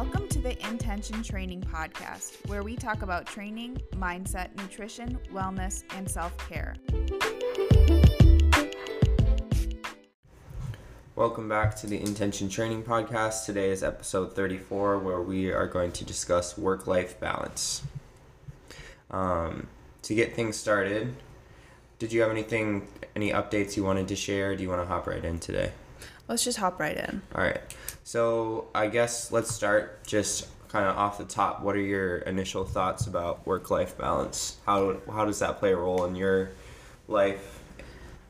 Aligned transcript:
Welcome 0.00 0.28
to 0.28 0.38
the 0.38 0.56
Intention 0.64 1.24
Training 1.24 1.60
Podcast, 1.60 2.46
where 2.46 2.62
we 2.62 2.76
talk 2.76 3.02
about 3.02 3.26
training, 3.26 3.82
mindset, 3.94 4.54
nutrition, 4.54 5.18
wellness, 5.32 5.82
and 5.90 6.08
self 6.08 6.38
care. 6.48 6.76
Welcome 11.16 11.48
back 11.48 11.74
to 11.78 11.88
the 11.88 12.00
Intention 12.00 12.48
Training 12.48 12.84
Podcast. 12.84 13.44
Today 13.44 13.70
is 13.70 13.82
episode 13.82 14.36
34, 14.36 15.00
where 15.00 15.20
we 15.20 15.50
are 15.50 15.66
going 15.66 15.90
to 15.90 16.04
discuss 16.04 16.56
work 16.56 16.86
life 16.86 17.18
balance. 17.18 17.82
Um, 19.10 19.66
to 20.02 20.14
get 20.14 20.36
things 20.36 20.54
started, 20.54 21.12
did 21.98 22.12
you 22.12 22.20
have 22.20 22.30
anything, 22.30 22.86
any 23.16 23.32
updates 23.32 23.76
you 23.76 23.82
wanted 23.82 24.06
to 24.06 24.14
share? 24.14 24.54
Do 24.54 24.62
you 24.62 24.68
want 24.68 24.80
to 24.80 24.86
hop 24.86 25.08
right 25.08 25.24
in 25.24 25.40
today? 25.40 25.72
Let's 26.28 26.44
just 26.44 26.58
hop 26.58 26.78
right 26.78 26.96
in. 26.96 27.22
All 27.34 27.42
right. 27.42 27.60
So 28.04 28.68
I 28.74 28.88
guess 28.88 29.32
let's 29.32 29.52
start 29.52 30.06
just 30.06 30.48
kind 30.68 30.86
of 30.86 30.96
off 30.96 31.18
the 31.18 31.24
top. 31.24 31.62
What 31.62 31.74
are 31.74 31.80
your 31.80 32.18
initial 32.18 32.64
thoughts 32.64 33.06
about 33.06 33.46
work-life 33.46 33.96
balance? 33.96 34.58
How 34.66 34.98
how 35.10 35.24
does 35.24 35.38
that 35.38 35.58
play 35.58 35.72
a 35.72 35.76
role 35.76 36.04
in 36.04 36.14
your 36.14 36.50
life? 37.08 37.62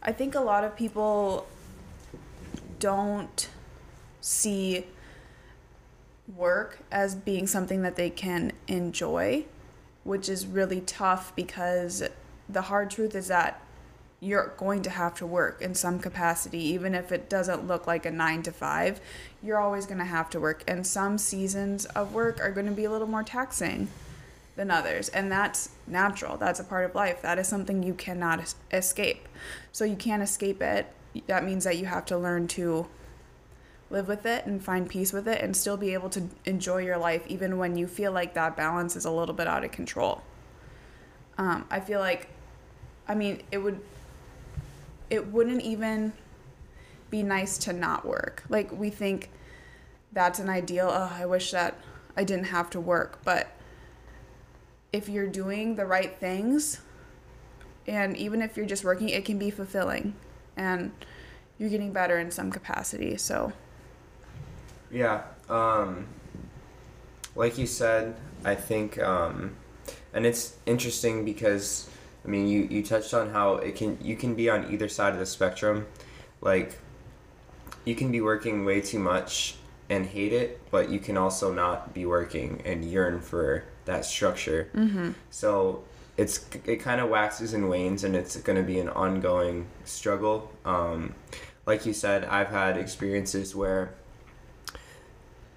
I 0.03 0.13
think 0.13 0.35
a 0.35 0.41
lot 0.41 0.65
of 0.65 0.77
people 0.77 1.47
don't 2.79 3.49
see 4.21 4.87
work 6.37 6.79
as 6.93 7.15
being 7.15 7.47
something 7.47 7.83
that 7.83 7.97
they 7.97 8.11
can 8.11 8.53
enjoy, 8.69 9.45
which 10.05 10.29
is 10.29 10.47
really 10.47 10.81
tough 10.83 11.35
because 11.35 12.03
the 12.49 12.63
hard 12.63 12.91
truth 12.91 13.15
is 13.15 13.29
that 13.29 13.61
you're 14.21 14.53
going 14.57 14.83
to 14.83 14.91
have 14.91 15.15
to 15.15 15.27
work 15.27 15.63
in 15.63 15.75
some 15.75 15.99
capacity, 16.01 16.59
even 16.59 16.95
if 16.95 17.13
it 17.13 17.31
doesn't 17.31 17.67
look 17.67 17.87
like 17.87 18.05
a 18.05 18.11
nine 18.11 18.43
to 18.43 18.53
five. 18.53 19.01
You're 19.43 19.61
always 19.61 19.87
going 19.87 19.99
to 19.99 20.05
have 20.05 20.29
to 20.31 20.41
work, 20.41 20.65
and 20.67 20.87
some 20.87 21.19
seasons 21.19 21.85
of 21.87 22.13
work 22.13 22.41
are 22.41 22.51
going 22.51 22.67
to 22.67 22.73
be 22.73 22.85
a 22.85 22.91
little 22.91 23.07
more 23.07 23.23
taxing 23.23 23.89
than 24.57 24.71
others, 24.73 25.09
and 25.11 25.31
that's 25.31 25.71
natural. 25.87 26.37
That's 26.37 26.59
a 26.59 26.65
part 26.65 26.85
of 26.85 26.95
life. 26.97 27.23
That 27.23 27.39
is 27.39 27.47
something 27.47 27.83
you 27.83 27.95
cannot 27.95 28.55
escape. 28.73 29.29
So 29.71 29.85
you 29.85 29.95
can't 29.95 30.23
escape 30.23 30.61
it. 30.61 30.93
That 31.29 31.45
means 31.45 31.63
that 31.63 31.79
you 31.79 31.87
have 31.87 32.05
to 32.07 32.19
learn 32.19 32.49
to 32.49 32.89
live 33.91 34.09
with 34.09 34.27
it 34.27 34.45
and 34.47 34.63
find 34.63 34.89
peace 34.89 35.13
with 35.13 35.27
it 35.27 35.41
and 35.41 35.57
still 35.57 35.77
be 35.77 35.95
able 35.95 36.11
to 36.11 36.29
enjoy 36.45 36.79
your 36.79 36.99
life 36.99 37.23
even 37.29 37.57
when 37.57 37.77
you 37.77 37.87
feel 37.87 38.13
like 38.13 38.35
that 38.35 38.57
balance 38.57 38.97
is 38.97 39.05
a 39.05 39.11
little 39.11 39.35
bit 39.35 39.47
out 39.47 39.65
of 39.65 39.71
control. 39.71 40.23
Um, 41.39 41.65
I 41.71 41.81
feel 41.81 42.01
like, 42.01 42.29
I 43.07 43.15
mean, 43.15 43.43
it 43.51 43.59
would 43.59 43.81
it 45.11 45.27
wouldn't 45.29 45.63
even 45.63 46.13
be 47.11 47.23
nice 47.23 47.59
to 47.59 47.73
not 47.73 48.05
work. 48.05 48.45
Like 48.49 48.71
we 48.73 48.91
think 48.91 49.31
that's 50.13 50.39
an 50.39 50.49
ideal. 50.49 50.91
Oh, 50.93 51.13
I 51.15 51.27
wish 51.27 51.51
that 51.53 51.79
I 52.17 52.25
didn't 52.25 52.47
have 52.47 52.71
to 52.71 52.81
work, 52.81 53.21
but 53.25 53.49
if 54.93 55.09
you're 55.09 55.29
doing 55.29 55.77
the 55.77 55.87
right 55.87 56.17
things 56.19 56.81
and 57.87 58.17
even 58.17 58.43
if 58.43 58.57
you're 58.57 58.67
just 58.67 58.85
working, 58.85 59.09
it 59.09 59.25
can 59.25 59.39
be 59.39 59.51
fulfilling 59.51 60.15
and 60.57 60.93
you're 61.59 61.71
getting 61.71 61.93
better 61.93 62.19
in 62.19 62.31
some 62.31 62.51
capacity. 62.51 63.17
So, 63.17 63.53
yeah, 64.91 65.23
um 65.49 66.07
like 67.35 67.57
you 67.57 67.67
said, 67.67 68.17
I 68.45 68.55
think 68.55 68.99
um 68.99 69.57
and 70.13 70.27
it's 70.27 70.57
interesting 70.67 71.25
because 71.25 71.89
I 72.29 72.31
mean, 72.31 72.47
you, 72.47 72.69
you 72.71 72.83
touched 72.83 73.15
on 73.15 73.31
how 73.31 73.55
it 73.55 73.75
can 73.75 73.97
you 74.03 74.15
can 74.15 74.35
be 74.35 74.51
on 74.51 74.71
either 74.71 74.87
side 74.87 75.15
of 75.15 75.19
the 75.19 75.25
spectrum. 75.25 75.87
Like 76.43 76.79
you 77.87 77.95
can 77.95 78.13
be 78.13 78.21
working 78.21 78.67
way 78.67 78.83
too 78.83 78.99
much 78.99 79.57
and 79.89 80.05
hate 80.05 80.35
it, 80.35 80.61
but 80.71 80.91
you 80.91 80.99
can 80.99 81.17
also 81.17 81.55
not 81.55 81.95
be 81.95 82.05
working 82.05 82.61
and 82.67 82.85
yearn 82.85 83.23
for 83.23 83.65
that 83.87 84.05
structure. 84.05 84.69
mm-hmm. 84.75 85.13
So 85.31 85.85
it's 86.19 86.47
it 86.67 86.77
kind 86.77 87.01
of 87.01 87.09
waxes 87.09 87.55
and 87.55 87.71
wanes, 87.71 88.05
and 88.05 88.15
it's 88.15 88.37
going 88.37 88.59
to 88.59 88.63
be 88.63 88.79
an 88.79 88.91
ongoing 88.91 89.67
struggle. 89.87 90.53
Um, 90.67 91.15
like 91.65 91.87
you 91.87 91.95
said, 91.95 92.27
I've 92.27 92.49
had 92.49 92.77
experiences 92.77 93.57
where 93.57 93.95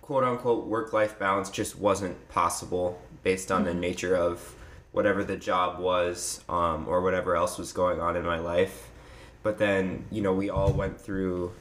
quote 0.01 0.23
unquote 0.23 0.67
work 0.67 0.93
life 0.93 1.19
balance 1.19 1.49
just 1.49 1.77
wasn't 1.77 2.29
possible 2.29 3.01
based 3.23 3.51
on 3.51 3.65
the 3.65 3.73
nature 3.73 4.15
of 4.15 4.55
whatever 4.91 5.24
the 5.24 5.38
job 5.38 5.79
was 5.79 6.44
um, 6.50 6.88
or 6.88 7.02
whatever 7.02 7.35
else 7.35 7.57
was 7.57 7.72
going 7.72 8.00
on 8.00 8.16
in 8.16 8.25
my 8.25 8.40
life. 8.40 8.90
But 9.44 9.57
then, 9.57 10.06
you 10.12 10.22
know, 10.22 10.34
we 10.34 10.50
all 10.50 10.72
went 10.72 11.00
through 11.00 11.53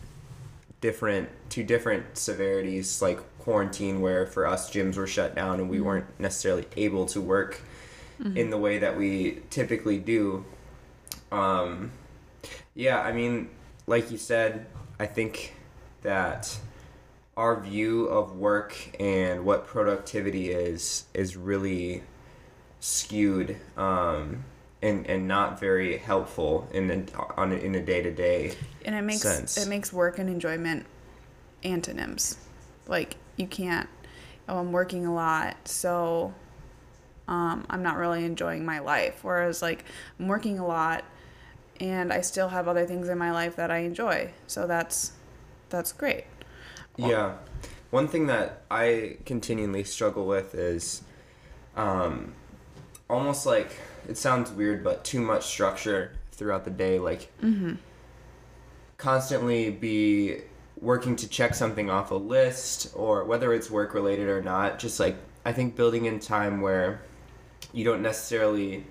different, 0.81 1.29
two 1.49 1.63
different 1.63 2.19
severities, 2.19 3.01
like 3.01 3.21
quarantine, 3.39 4.01
where 4.01 4.27
for 4.27 4.47
us 4.47 4.71
gyms 4.71 4.97
were 4.97 5.07
shut 5.07 5.35
down 5.35 5.61
and 5.61 5.71
we 5.71 5.81
weren't 5.81 6.07
necessarily 6.19 6.67
able 6.77 7.07
to 7.07 7.21
work 7.21 7.63
in 8.37 8.51
the 8.51 8.59
way 8.59 8.79
that 8.79 8.99
we 8.99 9.41
typically 9.49 9.99
do. 9.99 10.45
Um, 11.33 11.93
yeah, 12.75 13.01
I 13.01 13.12
mean, 13.12 13.49
like 13.87 14.11
you 14.11 14.19
said, 14.19 14.67
I 14.99 15.07
think 15.07 15.55
that 16.03 16.59
our 17.37 17.61
view 17.61 18.07
of 18.07 18.37
work 18.37 18.77
and 19.01 19.45
what 19.45 19.67
productivity 19.67 20.51
is 20.51 21.05
is 21.15 21.37
really 21.37 22.03
skewed 22.81 23.57
um, 23.77 24.45
and 24.83 25.07
and 25.07 25.29
not 25.29 25.61
very 25.61 25.99
helpful 25.99 26.69
in 26.73 26.91
a, 26.91 27.23
on 27.37 27.53
in 27.53 27.75
a 27.75 27.83
day 27.83 28.03
to 28.03 28.11
day. 28.11 28.53
and 28.85 28.95
it 28.95 29.03
makes 29.03 29.23
sense. 29.23 29.57
it 29.57 29.69
makes 29.69 29.93
work 29.93 30.19
and 30.19 30.29
enjoyment 30.29 30.87
antonyms. 31.63 32.37
Like 32.87 33.17
you 33.37 33.47
can't. 33.47 33.89
Oh, 34.49 34.59
I'm 34.59 34.73
working 34.73 35.07
a 35.07 35.15
lot, 35.15 35.69
so 35.69 36.35
um, 37.29 37.65
I'm 37.71 37.83
not 37.83 37.97
really 37.97 38.25
enjoying 38.25 38.65
my 38.65 38.81
life. 38.81 39.23
Whereas 39.23 39.62
like 39.62 39.85
I'm 40.19 40.27
working 40.27 40.59
a 40.59 40.67
lot, 40.67 41.05
and 41.79 42.12
I 42.12 42.23
still 42.23 42.49
have 42.49 42.67
other 42.67 42.87
things 42.87 43.09
in 43.09 43.19
my 43.19 43.31
life 43.31 43.57
that 43.57 43.71
I 43.71 43.79
enjoy. 43.79 44.33
So 44.47 44.67
that's 44.67 45.12
that's 45.69 45.93
great. 45.93 46.25
Yeah, 46.97 47.37
one 47.91 48.09
thing 48.09 48.27
that 48.27 48.62
I 48.71 49.19
continually 49.25 49.85
struggle 49.85 50.27
with 50.27 50.55
is, 50.55 51.03
um, 51.77 52.35
almost 53.10 53.47
like 53.47 53.72
it 54.09 54.16
sounds 54.16 54.50
weird, 54.50 54.82
but 54.84 55.04
too 55.04 55.21
much 55.21 55.44
structure 55.47 56.12
throughout 56.32 56.65
the 56.65 56.71
day. 56.71 56.98
Like 56.98 57.31
Mm-hmm. 57.43 57.75
constantly 58.98 59.71
be 59.71 60.43
working 60.81 61.16
to 61.16 61.28
check 61.28 61.54
something 61.54 61.91
off 61.91 62.10
a 62.10 62.15
list 62.15 62.91
or 62.94 63.25
whether 63.25 63.53
it's 63.53 63.70
work 63.70 63.93
related 63.94 64.28
or 64.28 64.41
not 64.43 64.78
just 64.78 64.99
like 64.99 65.16
i 65.44 65.53
think 65.53 65.76
building 65.76 66.06
in 66.06 66.19
time 66.19 66.60
where 66.62 67.03
you 67.72 67.84
don't 67.84 68.00
necessarily 68.03 68.84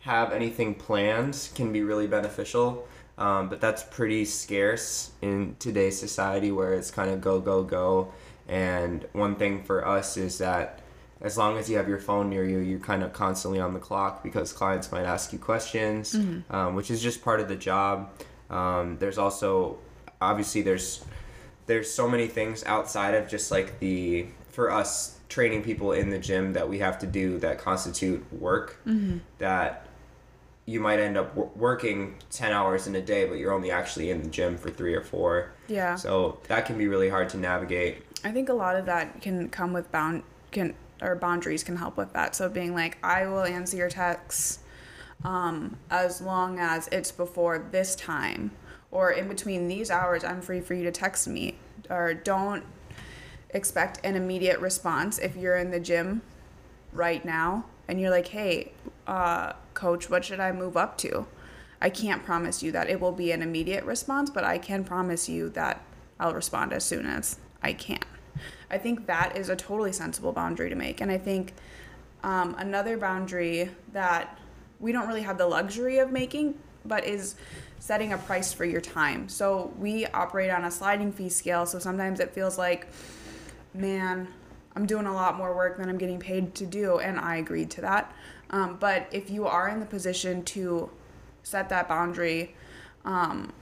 have 0.00 0.32
anything 0.32 0.74
planned 0.74 1.50
can 1.54 1.72
be 1.72 1.82
really 1.82 2.06
beneficial 2.06 2.86
um, 3.16 3.48
but 3.48 3.60
that's 3.60 3.82
pretty 3.84 4.24
scarce 4.24 5.12
in 5.22 5.54
today's 5.58 5.98
society 5.98 6.50
where 6.50 6.72
it's 6.72 6.90
kind 6.90 7.10
of 7.10 7.20
go 7.20 7.38
go 7.38 7.62
go 7.62 8.10
and 8.48 9.06
one 9.12 9.36
thing 9.36 9.62
for 9.62 9.86
us 9.86 10.16
is 10.16 10.38
that 10.38 10.80
as 11.20 11.38
long 11.38 11.56
as 11.58 11.70
you 11.70 11.76
have 11.76 11.88
your 11.88 11.98
phone 11.98 12.28
near 12.28 12.44
you 12.44 12.58
you're 12.58 12.78
kind 12.80 13.02
of 13.02 13.12
constantly 13.12 13.60
on 13.60 13.72
the 13.72 13.80
clock 13.80 14.22
because 14.22 14.52
clients 14.52 14.90
might 14.92 15.04
ask 15.04 15.32
you 15.32 15.38
questions 15.38 16.14
um, 16.50 16.74
which 16.74 16.90
is 16.90 17.02
just 17.02 17.22
part 17.22 17.40
of 17.40 17.48
the 17.48 17.56
job. 17.56 18.10
Um, 18.50 18.98
there's 18.98 19.18
also 19.18 19.78
obviously 20.20 20.62
there's 20.62 21.04
there's 21.66 21.90
so 21.90 22.08
many 22.08 22.26
things 22.26 22.62
outside 22.64 23.14
of 23.14 23.28
just 23.28 23.50
like 23.50 23.78
the 23.78 24.26
for 24.50 24.70
us 24.70 25.18
training 25.28 25.62
people 25.62 25.92
in 25.92 26.10
the 26.10 26.18
gym 26.18 26.52
that 26.52 26.68
we 26.68 26.78
have 26.78 26.98
to 26.98 27.06
do 27.06 27.38
that 27.38 27.58
constitute 27.58 28.22
work 28.32 28.78
that 29.38 29.86
you 30.66 30.78
might 30.80 30.98
end 31.00 31.16
up 31.16 31.34
w- 31.34 31.50
working 31.56 32.14
10 32.30 32.52
hours 32.52 32.86
in 32.86 32.94
a 32.94 33.00
day 33.02 33.26
but 33.26 33.34
you're 33.38 33.52
only 33.52 33.70
actually 33.70 34.10
in 34.10 34.22
the 34.22 34.28
gym 34.28 34.56
for 34.56 34.70
three 34.70 34.94
or 34.94 35.00
four. 35.02 35.52
Yeah. 35.68 35.94
so 35.96 36.38
that 36.48 36.66
can 36.66 36.76
be 36.78 36.86
really 36.86 37.08
hard 37.08 37.28
to 37.30 37.36
navigate. 37.38 38.02
I 38.22 38.30
think 38.30 38.48
a 38.48 38.54
lot 38.54 38.76
of 38.76 38.86
that 38.86 39.20
can 39.22 39.48
come 39.48 39.72
with 39.72 39.90
bound 39.90 40.22
can 40.50 40.74
or 41.04 41.14
boundaries 41.14 41.62
can 41.62 41.76
help 41.76 41.96
with 41.96 42.12
that. 42.14 42.34
So 42.34 42.48
being 42.48 42.74
like, 42.74 42.98
I 43.02 43.26
will 43.26 43.44
answer 43.44 43.76
your 43.76 43.90
texts 43.90 44.60
um, 45.24 45.76
as 45.90 46.20
long 46.20 46.58
as 46.58 46.88
it's 46.88 47.12
before 47.12 47.66
this 47.70 47.94
time 47.94 48.50
or 48.90 49.10
in 49.10 49.28
between 49.28 49.68
these 49.68 49.90
hours. 49.90 50.24
I'm 50.24 50.40
free 50.40 50.60
for 50.60 50.74
you 50.74 50.84
to 50.84 50.92
text 50.92 51.28
me 51.28 51.58
or 51.90 52.14
don't 52.14 52.64
expect 53.50 54.00
an 54.04 54.16
immediate 54.16 54.58
response 54.60 55.18
if 55.18 55.36
you're 55.36 55.56
in 55.56 55.70
the 55.70 55.80
gym 55.80 56.22
right 56.92 57.24
now 57.24 57.66
and 57.86 58.00
you're 58.00 58.10
like, 58.10 58.28
hey, 58.28 58.72
uh, 59.06 59.52
coach, 59.74 60.08
what 60.08 60.24
should 60.24 60.40
I 60.40 60.52
move 60.52 60.76
up 60.76 60.96
to? 60.98 61.26
I 61.80 61.90
can't 61.90 62.24
promise 62.24 62.62
you 62.62 62.72
that 62.72 62.88
it 62.88 62.98
will 62.98 63.12
be 63.12 63.30
an 63.30 63.42
immediate 63.42 63.84
response, 63.84 64.30
but 64.30 64.42
I 64.42 64.56
can 64.56 64.84
promise 64.84 65.28
you 65.28 65.50
that 65.50 65.84
I'll 66.18 66.32
respond 66.32 66.72
as 66.72 66.84
soon 66.84 67.04
as 67.04 67.38
I 67.62 67.74
can. 67.74 68.00
I 68.70 68.78
think 68.78 69.06
that 69.06 69.36
is 69.36 69.48
a 69.48 69.56
totally 69.56 69.92
sensible 69.92 70.32
boundary 70.32 70.68
to 70.68 70.74
make. 70.74 71.00
And 71.00 71.10
I 71.10 71.18
think 71.18 71.54
um, 72.22 72.56
another 72.58 72.96
boundary 72.96 73.70
that 73.92 74.38
we 74.80 74.92
don't 74.92 75.06
really 75.06 75.22
have 75.22 75.38
the 75.38 75.46
luxury 75.46 75.98
of 75.98 76.10
making, 76.10 76.58
but 76.84 77.04
is 77.04 77.36
setting 77.78 78.12
a 78.12 78.18
price 78.18 78.52
for 78.52 78.64
your 78.64 78.80
time. 78.80 79.28
So 79.28 79.72
we 79.78 80.06
operate 80.06 80.50
on 80.50 80.64
a 80.64 80.70
sliding 80.70 81.12
fee 81.12 81.28
scale. 81.28 81.66
So 81.66 81.78
sometimes 81.78 82.20
it 82.20 82.30
feels 82.30 82.56
like, 82.56 82.88
man, 83.74 84.28
I'm 84.74 84.86
doing 84.86 85.06
a 85.06 85.12
lot 85.12 85.36
more 85.36 85.54
work 85.54 85.76
than 85.76 85.88
I'm 85.88 85.98
getting 85.98 86.18
paid 86.18 86.54
to 86.56 86.66
do, 86.66 86.98
and 86.98 87.18
I 87.20 87.36
agreed 87.36 87.70
to 87.72 87.80
that. 87.82 88.12
Um, 88.50 88.76
but 88.80 89.08
if 89.12 89.30
you 89.30 89.46
are 89.46 89.68
in 89.68 89.80
the 89.80 89.86
position 89.86 90.42
to 90.44 90.90
set 91.42 91.68
that 91.68 91.88
boundary 91.88 92.54
um, 93.04 93.52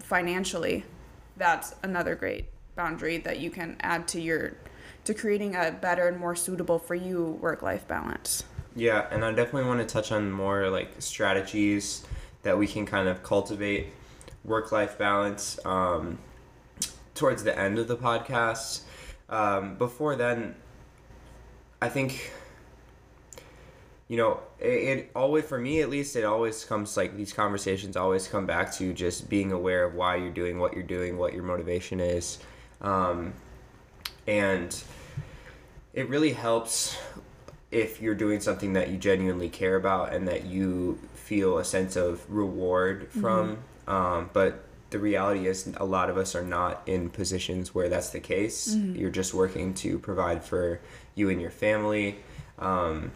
financially, 0.00 0.84
that's 1.36 1.74
another 1.82 2.14
great 2.14 2.46
boundary 2.76 3.18
that 3.18 3.40
you 3.40 3.50
can 3.50 3.76
add 3.80 4.06
to 4.08 4.20
your 4.20 4.54
to 5.04 5.14
creating 5.14 5.54
a 5.56 5.70
better 5.72 6.08
and 6.08 6.18
more 6.18 6.36
suitable 6.36 6.78
for 6.78 6.94
you 6.94 7.38
work 7.40 7.62
life 7.62 7.86
balance. 7.88 8.44
Yeah, 8.74 9.06
and 9.10 9.24
I 9.24 9.32
definitely 9.32 9.68
want 9.68 9.80
to 9.80 9.86
touch 9.86 10.12
on 10.12 10.30
more 10.30 10.68
like 10.68 10.90
strategies 10.98 12.04
that 12.42 12.58
we 12.58 12.66
can 12.66 12.86
kind 12.86 13.08
of 13.08 13.22
cultivate 13.22 13.88
work 14.44 14.70
life 14.70 14.98
balance 14.98 15.58
um, 15.64 16.18
towards 17.14 17.42
the 17.42 17.58
end 17.58 17.78
of 17.78 17.88
the 17.88 17.96
podcast. 17.96 18.82
Um, 19.28 19.76
before 19.76 20.14
then, 20.14 20.54
I 21.80 21.88
think 21.88 22.32
you 24.08 24.16
know 24.16 24.40
it, 24.58 24.68
it, 24.68 25.10
always 25.16 25.44
for 25.44 25.58
me 25.58 25.80
at 25.80 25.90
least 25.90 26.14
it 26.14 26.24
always 26.24 26.64
comes 26.64 26.96
like 26.96 27.16
these 27.16 27.32
conversations 27.32 27.96
always 27.96 28.28
come 28.28 28.46
back 28.46 28.72
to 28.72 28.92
just 28.92 29.28
being 29.28 29.50
aware 29.50 29.84
of 29.84 29.94
why 29.94 30.16
you're 30.16 30.30
doing 30.30 30.58
what 30.58 30.74
you're 30.74 30.84
doing 30.84 31.18
what 31.18 31.34
your 31.34 31.42
motivation 31.42 31.98
is 31.98 32.38
um, 32.80 33.32
and 34.26 34.82
it 35.94 36.08
really 36.08 36.32
helps 36.32 36.96
if 37.70 38.00
you're 38.00 38.14
doing 38.14 38.40
something 38.40 38.74
that 38.74 38.90
you 38.90 38.96
genuinely 38.96 39.48
care 39.48 39.76
about 39.76 40.12
and 40.12 40.28
that 40.28 40.44
you 40.44 40.98
feel 41.14 41.58
a 41.58 41.64
sense 41.64 41.96
of 41.96 42.24
reward 42.30 43.08
from 43.10 43.56
mm-hmm. 43.56 43.90
um, 43.90 44.30
but 44.32 44.64
the 44.90 44.98
reality 44.98 45.46
is 45.48 45.72
a 45.78 45.84
lot 45.84 46.08
of 46.08 46.16
us 46.16 46.34
are 46.34 46.44
not 46.44 46.80
in 46.86 47.10
positions 47.10 47.74
where 47.74 47.88
that's 47.88 48.10
the 48.10 48.20
case 48.20 48.74
mm-hmm. 48.74 48.94
you're 48.94 49.10
just 49.10 49.34
working 49.34 49.74
to 49.74 49.98
provide 49.98 50.44
for 50.44 50.80
you 51.14 51.28
and 51.28 51.40
your 51.40 51.50
family 51.50 52.16
um, 52.58 53.10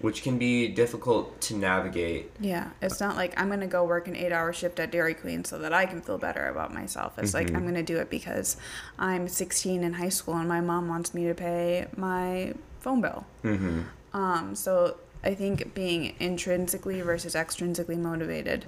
which 0.00 0.22
can 0.22 0.38
be 0.38 0.68
difficult 0.68 1.40
to 1.42 1.56
navigate. 1.56 2.30
Yeah, 2.40 2.70
it's 2.82 3.00
not 3.00 3.16
like 3.16 3.38
I'm 3.38 3.48
gonna 3.48 3.66
go 3.66 3.84
work 3.84 4.08
an 4.08 4.16
eight-hour 4.16 4.52
shift 4.52 4.80
at 4.80 4.90
Dairy 4.90 5.14
Queen 5.14 5.44
so 5.44 5.58
that 5.58 5.72
I 5.72 5.86
can 5.86 6.00
feel 6.00 6.18
better 6.18 6.46
about 6.46 6.72
myself. 6.72 7.18
It's 7.18 7.32
mm-hmm. 7.32 7.48
like 7.48 7.56
I'm 7.56 7.64
gonna 7.64 7.82
do 7.82 7.98
it 7.98 8.10
because 8.10 8.56
I'm 8.98 9.28
16 9.28 9.82
in 9.82 9.92
high 9.94 10.08
school 10.08 10.34
and 10.34 10.48
my 10.48 10.60
mom 10.60 10.88
wants 10.88 11.14
me 11.14 11.26
to 11.26 11.34
pay 11.34 11.86
my 11.96 12.54
phone 12.80 13.00
bill. 13.00 13.26
Mm-hmm. 13.42 13.82
Um, 14.14 14.54
so 14.54 14.96
I 15.22 15.34
think 15.34 15.74
being 15.74 16.14
intrinsically 16.20 17.00
versus 17.00 17.34
extrinsically 17.34 17.98
motivated, 17.98 18.66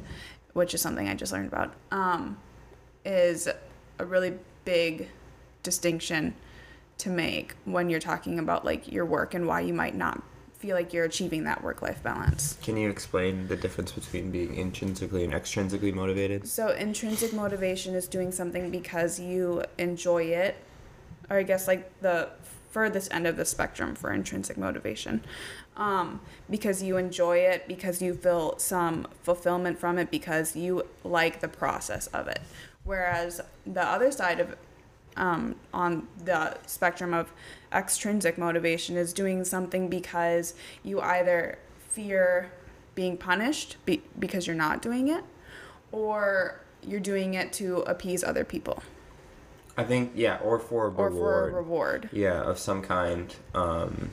which 0.54 0.74
is 0.74 0.80
something 0.80 1.08
I 1.08 1.14
just 1.14 1.32
learned 1.32 1.48
about, 1.48 1.74
um, 1.90 2.38
is 3.04 3.48
a 3.98 4.04
really 4.04 4.34
big 4.64 5.08
distinction 5.62 6.34
to 6.98 7.10
make 7.10 7.54
when 7.64 7.90
you're 7.90 8.00
talking 8.00 8.38
about 8.38 8.64
like 8.64 8.90
your 8.90 9.04
work 9.04 9.34
and 9.34 9.46
why 9.46 9.60
you 9.60 9.74
might 9.74 9.94
not 9.94 10.22
feel 10.58 10.74
like 10.74 10.92
you're 10.92 11.04
achieving 11.04 11.44
that 11.44 11.62
work 11.62 11.82
life 11.82 12.02
balance. 12.02 12.56
Can 12.62 12.76
you 12.76 12.88
explain 12.88 13.46
the 13.48 13.56
difference 13.56 13.92
between 13.92 14.30
being 14.30 14.54
intrinsically 14.54 15.24
and 15.24 15.32
extrinsically 15.32 15.92
motivated? 15.92 16.48
So, 16.48 16.68
intrinsic 16.68 17.32
motivation 17.32 17.94
is 17.94 18.08
doing 18.08 18.32
something 18.32 18.70
because 18.70 19.20
you 19.20 19.64
enjoy 19.78 20.24
it, 20.24 20.56
or 21.28 21.38
I 21.38 21.42
guess 21.42 21.68
like 21.68 22.00
the 22.00 22.30
furthest 22.70 23.12
end 23.12 23.26
of 23.26 23.36
the 23.36 23.44
spectrum 23.44 23.94
for 23.94 24.12
intrinsic 24.12 24.58
motivation. 24.58 25.22
Um, 25.76 26.20
because 26.50 26.82
you 26.82 26.96
enjoy 26.96 27.38
it, 27.38 27.68
because 27.68 28.02
you 28.02 28.14
feel 28.14 28.58
some 28.58 29.06
fulfillment 29.22 29.78
from 29.78 29.98
it, 29.98 30.10
because 30.10 30.56
you 30.56 30.86
like 31.04 31.40
the 31.40 31.48
process 31.48 32.06
of 32.08 32.28
it. 32.28 32.40
Whereas 32.84 33.40
the 33.66 33.82
other 33.82 34.10
side 34.10 34.40
of 34.40 34.56
um, 35.16 35.56
on 35.72 36.06
the 36.24 36.56
spectrum 36.66 37.14
of 37.14 37.32
extrinsic 37.72 38.38
motivation 38.38 38.96
is 38.96 39.12
doing 39.12 39.44
something 39.44 39.88
because 39.88 40.54
you 40.82 41.00
either 41.00 41.58
fear 41.88 42.50
being 42.94 43.16
punished 43.16 43.76
be- 43.84 44.02
because 44.18 44.46
you're 44.46 44.56
not 44.56 44.82
doing 44.82 45.08
it 45.08 45.24
or 45.92 46.60
you're 46.82 47.00
doing 47.00 47.34
it 47.34 47.52
to 47.54 47.78
appease 47.80 48.22
other 48.22 48.44
people. 48.44 48.82
I 49.76 49.84
think 49.84 50.12
yeah, 50.14 50.38
or 50.42 50.58
for 50.58 50.86
a 50.86 50.88
reward. 50.88 51.12
Or 51.12 51.16
for 51.16 51.48
a 51.48 51.52
reward. 51.52 52.08
Yeah, 52.12 52.42
of 52.42 52.58
some 52.58 52.82
kind. 52.82 53.34
Um, 53.54 54.10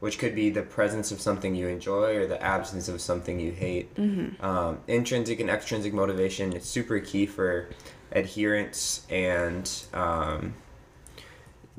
which 0.00 0.18
could 0.18 0.34
be 0.34 0.48
the 0.50 0.62
presence 0.62 1.10
of 1.10 1.20
something 1.20 1.54
you 1.54 1.66
enjoy 1.66 2.16
or 2.16 2.26
the 2.26 2.40
absence 2.42 2.88
of 2.88 3.00
something 3.00 3.40
you 3.40 3.52
hate. 3.52 3.92
Mm-hmm. 3.96 4.44
Um, 4.44 4.80
intrinsic 4.86 5.40
and 5.40 5.50
extrinsic 5.50 5.92
motivation 5.92 6.52
is 6.52 6.64
super 6.64 7.00
key 7.00 7.26
for 7.26 7.68
adherence 8.12 9.06
and 9.10 9.70
um, 9.92 10.54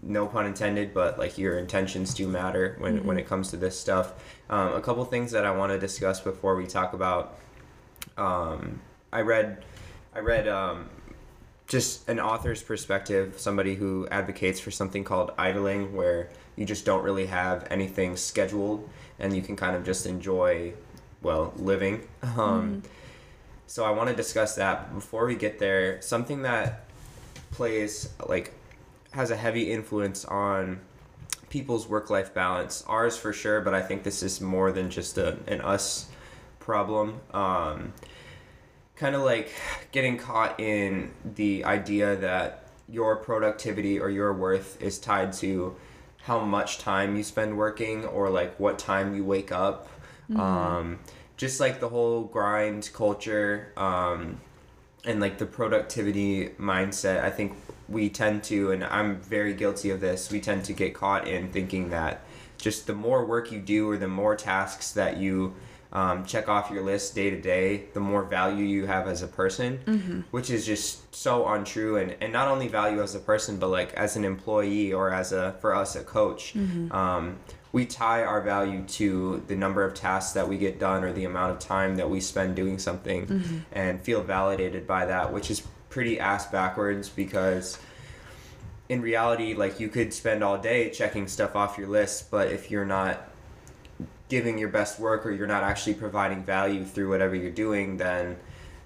no 0.01 0.27
pun 0.27 0.45
intended, 0.45 0.93
but 0.93 1.17
like 1.17 1.37
your 1.37 1.57
intentions 1.57 2.13
do 2.13 2.27
matter 2.27 2.75
when 2.79 2.97
mm-hmm. 2.97 3.07
when 3.07 3.17
it 3.17 3.27
comes 3.27 3.51
to 3.51 3.57
this 3.57 3.79
stuff. 3.79 4.13
Um, 4.49 4.73
a 4.73 4.81
couple 4.81 5.03
things 5.05 5.31
that 5.31 5.45
I 5.45 5.51
want 5.51 5.71
to 5.71 5.79
discuss 5.79 6.19
before 6.19 6.55
we 6.55 6.65
talk 6.65 6.93
about. 6.93 7.37
Um, 8.17 8.81
I 9.13 9.21
read, 9.21 9.63
I 10.13 10.19
read 10.19 10.47
um, 10.47 10.89
just 11.67 12.07
an 12.09 12.19
author's 12.19 12.61
perspective, 12.61 13.35
somebody 13.39 13.75
who 13.75 14.07
advocates 14.11 14.59
for 14.59 14.71
something 14.71 15.03
called 15.03 15.31
idling, 15.37 15.95
where 15.95 16.29
you 16.59 16.65
just 16.65 16.83
don't 16.83 17.03
really 17.03 17.25
have 17.25 17.65
anything 17.71 18.17
scheduled 18.17 18.87
and 19.17 19.33
you 19.33 19.41
can 19.41 19.55
kind 19.55 19.77
of 19.77 19.85
just 19.85 20.05
enjoy, 20.05 20.73
well, 21.23 21.53
living. 21.55 22.07
Um, 22.23 22.37
mm-hmm. 22.37 22.79
So 23.65 23.85
I 23.85 23.91
want 23.91 24.09
to 24.09 24.15
discuss 24.15 24.55
that. 24.55 24.93
Before 24.93 25.25
we 25.25 25.35
get 25.35 25.59
there, 25.59 26.01
something 26.01 26.41
that 26.41 26.85
plays 27.51 28.09
like 28.27 28.53
has 29.11 29.29
a 29.29 29.35
heavy 29.35 29.71
influence 29.71 30.25
on 30.25 30.81
people's 31.49 31.87
work 31.87 32.09
life 32.09 32.33
balance. 32.33 32.83
Ours 32.87 33.15
for 33.15 33.31
sure, 33.31 33.61
but 33.61 33.75
I 33.75 33.81
think 33.81 34.03
this 34.03 34.23
is 34.23 34.41
more 34.41 34.71
than 34.71 34.89
just 34.89 35.17
a, 35.19 35.37
an 35.47 35.61
us 35.61 36.09
problem. 36.59 37.21
Um, 37.31 37.93
kind 38.95 39.15
of 39.15 39.21
like 39.21 39.53
getting 39.91 40.17
caught 40.17 40.59
in 40.59 41.13
the 41.35 41.63
idea 41.63 42.15
that 42.17 42.67
your 42.89 43.17
productivity 43.17 43.99
or 43.99 44.09
your 44.09 44.33
worth 44.33 44.81
is 44.81 44.97
tied 44.97 45.31
to 45.33 45.75
how 46.23 46.39
much 46.39 46.77
time 46.77 47.15
you 47.15 47.23
spend 47.23 47.57
working 47.57 48.05
or 48.05 48.29
like 48.29 48.59
what 48.59 48.77
time 48.77 49.15
you 49.15 49.23
wake 49.23 49.51
up. 49.51 49.87
Mm-hmm. 50.29 50.39
Um, 50.39 50.99
just 51.37 51.59
like 51.59 51.79
the 51.79 51.89
whole 51.89 52.23
grind 52.23 52.89
culture 52.93 53.71
um, 53.77 54.41
and 55.05 55.19
like 55.19 55.37
the 55.37 55.45
productivity 55.45 56.49
mindset. 56.59 57.23
I 57.23 57.29
think 57.29 57.53
we 57.87 58.09
tend 58.09 58.43
to, 58.43 58.71
and 58.71 58.83
I'm 58.83 59.21
very 59.21 59.53
guilty 59.53 59.89
of 59.89 60.01
this, 60.01 60.29
we 60.29 60.41
tend 60.41 60.65
to 60.65 60.73
get 60.73 60.93
caught 60.93 61.27
in 61.27 61.51
thinking 61.51 61.89
that 61.89 62.23
just 62.57 62.87
the 62.87 62.93
more 62.93 63.25
work 63.25 63.51
you 63.51 63.59
do 63.59 63.89
or 63.89 63.97
the 63.97 64.07
more 64.07 64.35
tasks 64.35 64.91
that 64.91 65.17
you 65.17 65.55
um, 65.91 66.23
check 66.23 66.47
off 66.47 66.69
your 66.69 66.83
list 66.83 67.15
day 67.15 67.31
to 67.31 67.41
day, 67.41 67.85
the 67.93 67.99
more 67.99 68.23
value 68.23 68.63
you 68.63 68.85
have 68.85 69.07
as 69.07 69.23
a 69.23 69.27
person, 69.27 69.79
mm-hmm. 69.85 70.21
which 70.31 70.51
is 70.51 70.65
just 70.65 71.13
so 71.15 71.47
untrue. 71.47 71.97
And, 71.97 72.15
and 72.21 72.31
not 72.31 72.47
only 72.47 72.67
value 72.67 73.01
as 73.01 73.15
a 73.15 73.19
person, 73.19 73.57
but 73.57 73.69
like 73.69 73.93
as 73.93 74.15
an 74.15 74.23
employee 74.23 74.93
or 74.93 75.11
as 75.11 75.31
a, 75.31 75.53
for 75.61 75.73
us, 75.73 75.95
a 75.95 76.03
coach. 76.03 76.53
Mm-hmm. 76.53 76.91
Um, 76.91 77.37
we 77.71 77.85
tie 77.85 78.23
our 78.23 78.41
value 78.41 78.83
to 78.83 79.43
the 79.47 79.55
number 79.55 79.83
of 79.83 79.93
tasks 79.93 80.33
that 80.33 80.47
we 80.47 80.57
get 80.57 80.79
done 80.79 81.03
or 81.03 81.11
the 81.11 81.25
amount 81.25 81.51
of 81.51 81.59
time 81.59 81.95
that 81.95 82.09
we 82.09 82.19
spend 82.19 82.55
doing 82.55 82.79
something 82.79 83.27
mm-hmm. 83.27 83.57
and 83.71 84.01
feel 84.01 84.21
validated 84.21 84.85
by 84.85 85.05
that, 85.05 85.33
which 85.33 85.49
is 85.49 85.61
pretty 85.89 86.19
ass 86.19 86.47
backwards 86.47 87.09
because 87.09 87.79
in 88.89 89.01
reality, 89.01 89.53
like 89.53 89.79
you 89.79 89.89
could 89.89 90.13
spend 90.13 90.43
all 90.43 90.57
day 90.57 90.89
checking 90.89 91.27
stuff 91.27 91.55
off 91.55 91.77
your 91.77 91.87
list, 91.87 92.31
but 92.31 92.51
if 92.51 92.71
you're 92.71 92.85
not 92.85 93.28
giving 94.29 94.57
your 94.57 94.69
best 94.69 94.99
work 94.99 95.25
or 95.25 95.31
you're 95.31 95.47
not 95.47 95.63
actually 95.63 95.95
providing 95.95 96.43
value 96.43 96.85
through 96.85 97.09
whatever 97.09 97.35
you're 97.35 97.51
doing, 97.51 97.97
then 97.97 98.37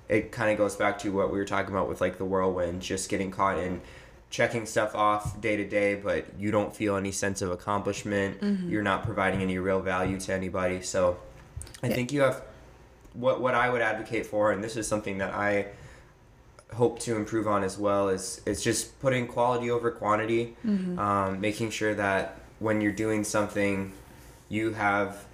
it 0.10 0.32
kind 0.32 0.52
of 0.52 0.58
goes 0.58 0.76
back 0.76 0.98
to 1.00 1.12
what 1.12 1.32
we 1.32 1.38
were 1.38 1.46
talking 1.46 1.74
about 1.74 1.88
with 1.88 2.02
like 2.02 2.18
the 2.18 2.26
whirlwind, 2.26 2.82
just 2.82 3.10
getting 3.10 3.30
caught 3.30 3.58
in 3.58 3.82
checking 4.30 4.66
stuff 4.66 4.96
off 4.96 5.40
day 5.42 5.56
to 5.56 5.64
day, 5.64 5.94
but 5.94 6.26
you 6.40 6.50
don't 6.50 6.76
feel 6.76 6.96
any 6.96 7.12
sense 7.12 7.44
of 7.44 7.52
accomplishment. 7.52 8.42
Mm-hmm. 8.42 8.68
You're 8.68 8.82
not 8.82 9.04
providing 9.04 9.44
any 9.44 9.60
real 9.60 9.80
value 9.80 10.20
to 10.22 10.34
anybody. 10.34 10.82
So 10.82 11.18
I 11.84 11.88
yeah. 11.88 11.94
think 11.94 12.12
you 12.12 12.22
have 12.22 12.42
what 13.14 13.42
what 13.42 13.54
I 13.54 13.70
would 13.70 13.82
advocate 13.82 14.26
for, 14.26 14.52
and 14.52 14.64
this 14.64 14.76
is 14.76 14.88
something 14.88 15.20
that 15.20 15.34
I 15.34 15.68
hope 16.74 16.98
to 17.02 17.16
improve 17.16 17.48
on 17.48 17.64
as 17.64 17.78
well 17.78 18.10
is 18.10 18.42
is 18.46 18.64
just 18.64 19.00
putting 19.00 19.28
quality 19.28 19.70
over 19.70 19.92
quantity, 19.92 20.56
mm-hmm. 20.66 20.98
um, 20.98 21.40
making 21.40 21.70
sure 21.70 21.94
that 21.94 22.40
when 22.58 22.82
you're 22.82 22.92
doing 22.92 23.24
something, 23.24 23.92
you 24.50 24.74
have 24.74 25.26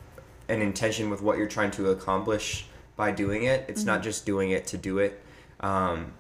an 0.50 0.62
intention 0.62 1.10
with 1.10 1.22
what 1.22 1.38
you're 1.38 1.48
trying 1.48 1.72
to 1.72 1.91
accomplish 1.91 2.65
by 2.96 3.12
doing 3.12 3.44
it. 3.44 3.65
It's 3.70 3.82
mm-hmm. 3.82 3.88
not 3.88 4.03
just 4.03 4.25
doing 4.25 4.51
it 4.51 4.68
to 4.68 4.77
do 4.77 4.98
it. 4.98 5.22
Um, 5.60 6.13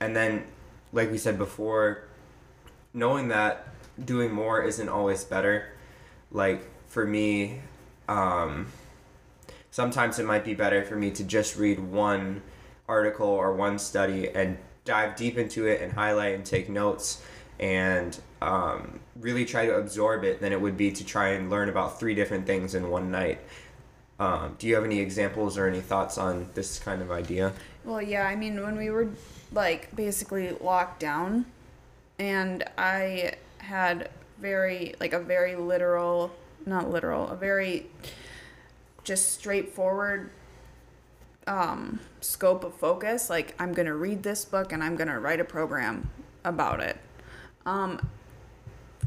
and 0.00 0.14
then, 0.14 0.44
like 0.92 1.10
we 1.10 1.18
said 1.18 1.38
before, 1.38 2.04
knowing 2.92 3.28
that 3.28 3.68
doing 4.02 4.32
more 4.32 4.62
isn't 4.62 4.88
always 4.88 5.24
better. 5.24 5.70
Like 6.30 6.62
for 6.88 7.06
me, 7.06 7.60
um, 8.08 8.66
sometimes 9.70 10.18
it 10.18 10.26
might 10.26 10.44
be 10.44 10.54
better 10.54 10.84
for 10.84 10.96
me 10.96 11.10
to 11.12 11.24
just 11.24 11.56
read 11.56 11.78
one 11.80 12.42
article 12.88 13.26
or 13.28 13.54
one 13.54 13.78
study 13.78 14.28
and 14.28 14.58
dive 14.84 15.16
deep 15.16 15.38
into 15.38 15.66
it 15.66 15.80
and 15.80 15.92
highlight 15.92 16.34
and 16.34 16.44
take 16.44 16.68
notes 16.68 17.24
and 17.60 18.18
um, 18.42 19.00
really 19.20 19.44
try 19.44 19.66
to 19.66 19.76
absorb 19.76 20.24
it 20.24 20.40
than 20.40 20.52
it 20.52 20.60
would 20.60 20.76
be 20.76 20.90
to 20.92 21.04
try 21.04 21.28
and 21.30 21.50
learn 21.50 21.68
about 21.68 21.98
three 21.98 22.14
different 22.14 22.46
things 22.46 22.74
in 22.74 22.90
one 22.90 23.10
night. 23.10 23.40
Um, 24.18 24.56
do 24.58 24.66
you 24.66 24.74
have 24.74 24.84
any 24.84 25.00
examples 25.00 25.58
or 25.58 25.66
any 25.66 25.80
thoughts 25.80 26.18
on 26.18 26.48
this 26.54 26.78
kind 26.78 27.02
of 27.02 27.10
idea? 27.10 27.52
Well, 27.84 28.00
yeah, 28.00 28.26
I 28.26 28.36
mean, 28.36 28.62
when 28.62 28.76
we 28.76 28.90
were 28.90 29.08
like 29.52 29.94
basically 29.94 30.50
locked 30.60 31.00
down, 31.00 31.46
and 32.18 32.64
I 32.78 33.34
had 33.58 34.10
very, 34.38 34.94
like, 35.00 35.12
a 35.12 35.18
very 35.18 35.56
literal, 35.56 36.30
not 36.64 36.90
literal, 36.90 37.28
a 37.28 37.36
very 37.36 37.86
just 39.02 39.32
straightforward 39.32 40.30
um, 41.46 42.00
scope 42.20 42.64
of 42.64 42.74
focus. 42.74 43.28
Like, 43.28 43.54
I'm 43.58 43.72
going 43.72 43.86
to 43.86 43.94
read 43.94 44.22
this 44.22 44.44
book 44.44 44.72
and 44.72 44.82
I'm 44.82 44.96
going 44.96 45.08
to 45.08 45.18
write 45.18 45.40
a 45.40 45.44
program 45.44 46.10
about 46.44 46.80
it. 46.80 46.96
Um, 47.66 48.08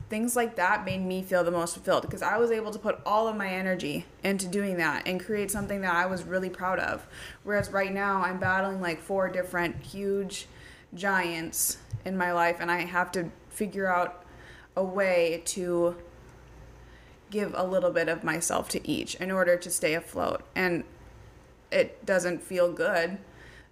things 0.10 0.36
like 0.36 0.56
that 0.56 0.86
made 0.86 1.02
me 1.02 1.22
feel 1.22 1.44
the 1.44 1.52
most 1.52 1.74
fulfilled 1.74 2.04
because 2.04 2.22
I 2.22 2.38
was 2.38 2.52
able 2.52 2.72
to 2.72 2.80
put 2.80 3.00
all 3.06 3.28
of 3.28 3.36
my 3.36 3.50
energy 3.50 4.06
into 4.24 4.48
doing 4.48 4.78
that 4.78 5.08
and 5.08 5.20
create 5.20 5.52
something 5.52 5.82
that 5.82 5.96
I 5.96 6.06
was 6.06 6.24
really 6.24 6.50
proud 6.50 6.80
of. 6.80 7.06
Whereas 7.44 7.70
right 7.72 7.94
now, 7.94 8.22
I'm 8.22 8.40
battling 8.40 8.82
like 8.82 9.02
four 9.02 9.30
different 9.30 9.84
huge 9.84 10.48
giants 10.94 11.78
in 12.06 12.18
my 12.18 12.32
life, 12.32 12.58
and 12.60 12.72
I 12.72 12.86
have 12.86 13.12
to 13.14 13.30
figure 13.50 13.88
out 13.88 14.24
a 14.76 14.84
way 14.84 15.42
to 15.46 15.96
give 17.30 17.54
a 17.56 17.66
little 17.66 17.92
bit 17.92 18.08
of 18.08 18.24
myself 18.24 18.70
to 18.70 18.88
each 18.88 19.16
in 19.16 19.32
order 19.32 19.58
to 19.58 19.70
stay 19.70 19.94
afloat. 19.94 20.44
And 20.56 20.86
it 21.72 22.06
doesn't 22.06 22.42
feel 22.42 22.72
good. 22.72 23.18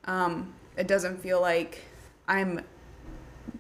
Um, 0.06 0.54
it 0.76 0.88
doesn't 0.88 1.22
feel 1.22 1.40
like 1.40 1.86
I'm 2.28 2.62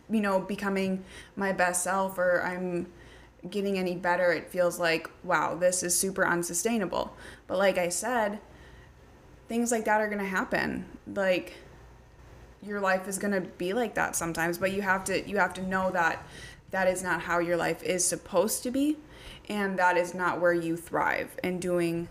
you 0.09 0.21
know, 0.21 0.39
becoming 0.39 1.03
my 1.35 1.51
best 1.51 1.83
self 1.83 2.17
or 2.17 2.43
I'm 2.43 2.87
getting 3.49 3.77
any 3.77 3.95
better, 3.95 4.31
it 4.31 4.49
feels 4.49 4.79
like, 4.79 5.09
wow, 5.23 5.55
this 5.55 5.83
is 5.83 5.97
super 5.97 6.25
unsustainable. 6.27 7.15
But 7.47 7.57
like 7.57 7.77
I 7.77 7.89
said, 7.89 8.39
things 9.47 9.71
like 9.71 9.85
that 9.85 10.01
are 10.01 10.07
going 10.07 10.19
to 10.19 10.25
happen. 10.25 10.85
Like 11.13 11.53
your 12.61 12.79
life 12.79 13.07
is 13.07 13.17
going 13.17 13.33
to 13.33 13.41
be 13.41 13.73
like 13.73 13.95
that 13.95 14.15
sometimes, 14.15 14.57
but 14.57 14.71
you 14.71 14.81
have 14.81 15.03
to 15.05 15.27
you 15.27 15.37
have 15.37 15.53
to 15.55 15.63
know 15.63 15.91
that 15.91 16.25
that 16.71 16.87
is 16.87 17.03
not 17.03 17.21
how 17.21 17.39
your 17.39 17.57
life 17.57 17.83
is 17.83 18.05
supposed 18.05 18.63
to 18.63 18.71
be 18.71 18.97
and 19.47 19.77
that 19.77 19.97
is 19.97 20.13
not 20.13 20.41
where 20.41 20.53
you 20.53 20.75
thrive 20.75 21.29
in 21.43 21.59
doing 21.59 22.07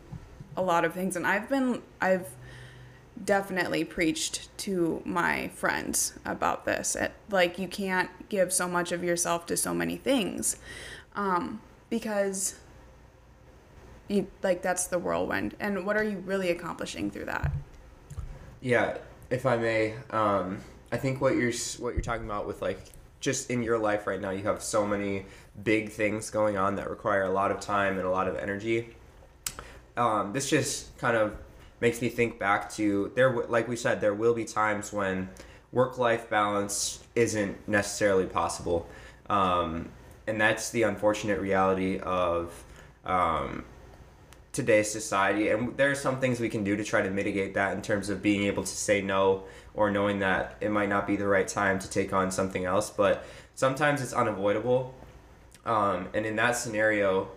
a 0.57 0.63
lot 0.63 0.85
of 0.85 0.95
things. 0.95 1.17
And 1.17 1.27
I've 1.27 1.49
been 1.49 1.83
I've 2.01 2.29
definitely 3.23 3.85
preached 3.85 4.49
to 4.59 5.03
my 5.05 5.49
friends 5.49 6.15
about 6.25 6.65
this. 6.65 6.97
It, 6.97 7.13
like, 7.31 7.59
you 7.59 7.69
can't 7.69 8.11
give 8.29 8.53
so 8.53 8.67
much 8.67 8.93
of 8.93 9.05
yourself 9.05 9.47
to 9.47 9.57
so 9.57 9.75
many 9.75 9.97
things 9.97 10.57
um, 11.15 11.61
because, 11.91 12.57
you, 14.09 14.27
like, 14.43 14.63
that's 14.63 14.87
the 14.87 14.99
whirlwind. 14.99 15.55
And 15.61 15.87
what 15.87 15.97
are 15.97 16.05
you 16.05 16.19
really 16.19 16.51
accomplishing 16.51 17.11
through 17.11 17.27
that? 17.27 17.53
Yeah, 18.61 18.99
if 19.31 19.47
I 19.47 19.57
may, 19.57 19.95
um, 20.11 20.61
I 20.91 20.97
think 20.97 21.21
what 21.21 21.35
you're 21.35 21.53
what 21.79 21.95
you're 21.95 22.03
talking 22.03 22.25
about 22.25 22.47
with 22.47 22.63
like 22.63 22.79
just 23.21 23.51
in 23.51 23.63
your 23.63 23.79
life 23.79 24.07
right 24.07 24.21
now, 24.21 24.31
you 24.31 24.45
have 24.45 24.63
so 24.63 24.87
many 24.87 25.27
big 25.63 25.91
things 25.91 26.31
going 26.31 26.57
on 26.57 26.77
that 26.77 26.89
require 26.89 27.25
a 27.25 27.31
lot 27.31 27.51
of 27.51 27.59
time 27.59 27.99
and 27.99 28.07
a 28.07 28.11
lot 28.11 28.29
of 28.29 28.37
energy. 28.37 28.95
Um, 29.97 30.33
this 30.33 30.49
just 30.49 30.97
kind 30.99 31.17
of 31.17 31.37
makes 31.81 32.01
me 32.01 32.09
think 32.09 32.39
back 32.39 32.71
to 32.73 33.13
there 33.15 33.31
like 33.49 33.69
we 33.69 33.77
said 33.77 34.01
there 34.01 34.15
will 34.15 34.35
be 34.35 34.45
times 34.45 34.93
when 34.93 35.29
work 35.75 35.99
life 35.99 36.31
balance 36.31 37.03
isn't 37.15 37.69
necessarily 37.69 38.27
possible. 38.27 38.89
Um, 39.29 39.89
and 40.27 40.41
that's 40.41 40.71
the 40.71 40.85
unfortunate 40.85 41.41
reality 41.41 41.99
of 41.99 42.65
um, 43.05 43.65
today's 44.53 44.91
society. 44.91 45.49
And 45.49 45.77
there 45.77 45.91
are 45.91 45.97
some 45.97 46.21
things 46.21 46.41
we 46.41 46.49
can 46.49 46.65
do 46.65 46.77
to 46.77 46.85
try 46.85 47.03
to 47.03 47.11
mitigate 47.11 47.55
that 47.55 47.75
in 47.75 47.83
terms 47.83 48.09
of 48.09 48.23
being 48.23 48.45
able 48.45 48.63
to 48.63 48.75
say 48.75 49.03
no 49.03 49.45
or 49.75 49.91
knowing 49.91 50.21
that 50.21 50.57
it 50.61 50.71
might 50.71 50.89
not 50.89 51.07
be 51.07 51.17
the 51.17 51.27
right 51.27 51.49
time 51.49 51.79
to 51.81 51.91
take 51.91 52.13
on 52.13 52.31
something 52.31 52.65
else. 52.65 52.89
But 52.89 53.25
sometimes 53.57 54.01
it's 54.01 54.13
unavoidable. 54.13 54.95
Um, 55.67 56.09
and 56.15 56.25
in 56.25 56.37
that 56.37 56.57
scenario 56.57 57.29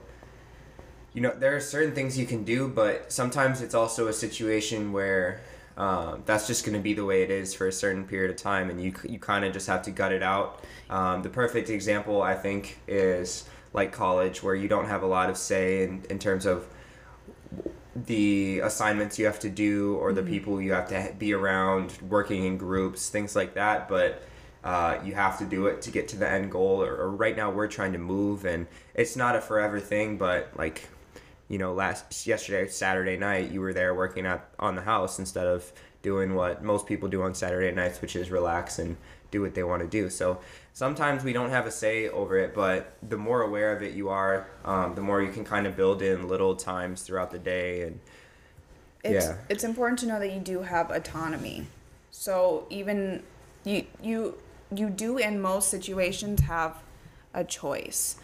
you 1.18 1.24
know, 1.24 1.34
there 1.36 1.56
are 1.56 1.60
certain 1.60 1.96
things 1.96 2.16
you 2.16 2.28
can 2.28 2.44
do, 2.44 2.68
but 2.68 3.12
sometimes 3.12 3.64
it's 3.64 3.74
also 3.74 4.08
a 4.08 4.14
situation 4.14 4.94
where 4.94 5.42
um, 5.76 6.22
that's 6.28 6.46
just 6.46 6.64
going 6.64 6.78
to 6.78 6.80
be 6.80 6.94
the 6.94 7.06
way 7.06 7.24
it 7.24 7.32
is 7.32 7.56
for 7.56 7.66
a 7.66 7.72
certain 7.72 8.06
period 8.06 8.30
of 8.30 8.38
time, 8.38 8.70
and 8.70 8.80
you 8.80 8.94
you 9.04 9.18
kind 9.18 9.44
of 9.44 9.52
just 9.52 9.66
have 9.66 9.82
to 9.82 9.90
gut 9.90 10.12
it 10.12 10.22
out. 10.22 10.64
Um, 10.92 11.24
the 11.24 11.30
perfect 11.30 11.72
example, 11.72 12.22
I 12.22 12.36
think, 12.36 12.78
is 12.88 13.50
like 13.74 13.92
college, 13.92 14.44
where 14.44 14.54
you 14.54 14.68
don't 14.68 14.86
have 14.86 15.02
a 15.02 15.08
lot 15.08 15.32
of 15.32 15.38
say 15.38 15.86
in, 15.86 16.06
in 16.08 16.20
terms 16.20 16.46
of 16.46 16.68
the 17.96 18.60
assignments 18.60 19.18
you 19.18 19.26
have 19.26 19.40
to 19.40 19.50
do 19.50 19.96
or 19.96 20.14
the 20.14 20.22
mm-hmm. 20.22 20.30
people 20.30 20.62
you 20.62 20.74
have 20.74 20.88
to 20.90 21.16
be 21.18 21.34
around, 21.34 21.98
working 22.08 22.46
in 22.46 22.60
groups, 22.60 23.10
things 23.10 23.36
like 23.36 23.56
that. 23.56 23.90
But 23.90 24.22
uh, 24.64 25.00
you 25.04 25.16
have 25.16 25.40
to 25.40 25.46
do 25.46 25.66
it 25.66 25.82
to 25.82 25.90
get 25.90 26.10
to 26.10 26.16
the 26.16 26.30
end 26.30 26.52
goal. 26.52 26.84
Or, 26.84 26.96
or 26.96 27.10
right 27.10 27.36
now, 27.36 27.50
we're 27.50 27.68
trying 27.68 27.94
to 27.94 28.00
move, 28.00 28.46
and 28.46 28.68
it's 28.94 29.16
not 29.16 29.36
a 29.36 29.42
forever 29.42 29.80
thing, 29.80 30.20
but 30.20 30.52
like 30.56 30.88
you 31.48 31.58
know, 31.58 31.74
last 31.74 32.28
yesterday 32.28 32.68
Saturday 32.68 33.18
night 33.18 33.52
you 33.52 33.62
were 33.62 33.74
there 33.74 33.94
working 33.96 34.26
at 34.26 34.50
on 34.60 34.76
the 34.76 34.82
house 34.82 35.20
instead 35.20 35.48
of 35.48 35.72
doing 36.02 36.36
what 36.36 36.64
most 36.64 36.86
people 36.86 37.10
do 37.10 37.22
on 37.22 37.34
Saturday 37.34 37.74
nights, 37.74 38.02
which 38.02 38.16
is 38.16 38.30
relax 38.30 38.80
and 38.80 38.98
do 39.32 39.42
what 39.42 39.56
they 39.56 39.64
want 39.64 39.82
to 39.82 39.88
do. 39.88 40.10
So 40.10 40.40
sometimes 40.74 41.24
we 41.24 41.34
don't 41.34 41.50
have 41.50 41.66
a 41.66 41.72
say 41.72 42.08
over 42.10 42.38
it, 42.38 42.54
but 42.54 42.98
the 43.08 43.18
more 43.18 43.42
aware 43.42 43.76
of 43.76 43.82
it 43.82 43.94
you 43.94 44.10
are, 44.10 44.48
um, 44.64 44.96
the 44.96 45.02
more 45.02 45.22
you 45.22 45.32
can 45.32 45.44
kind 45.44 45.68
of 45.68 45.76
build 45.76 46.02
in 46.02 46.28
little 46.28 46.56
times 46.56 47.02
throughout 47.02 47.32
the 47.32 47.40
day 47.40 47.82
and 47.84 48.00
it's, 49.04 49.26
yeah. 49.26 49.38
It's 49.48 49.64
important 49.64 50.00
to 50.00 50.06
know 50.08 50.20
that 50.20 50.34
you 50.34 50.40
do 50.40 50.62
have 50.62 50.92
autonomy. 50.92 51.68
So 52.12 52.66
even 52.70 53.24
you 53.64 53.86
you 54.02 54.38
you 54.76 54.90
do 54.90 55.18
in 55.18 55.40
most 55.40 55.70
situations 55.70 56.42
have 56.42 56.76
a 57.34 57.44
choice. 57.44 58.16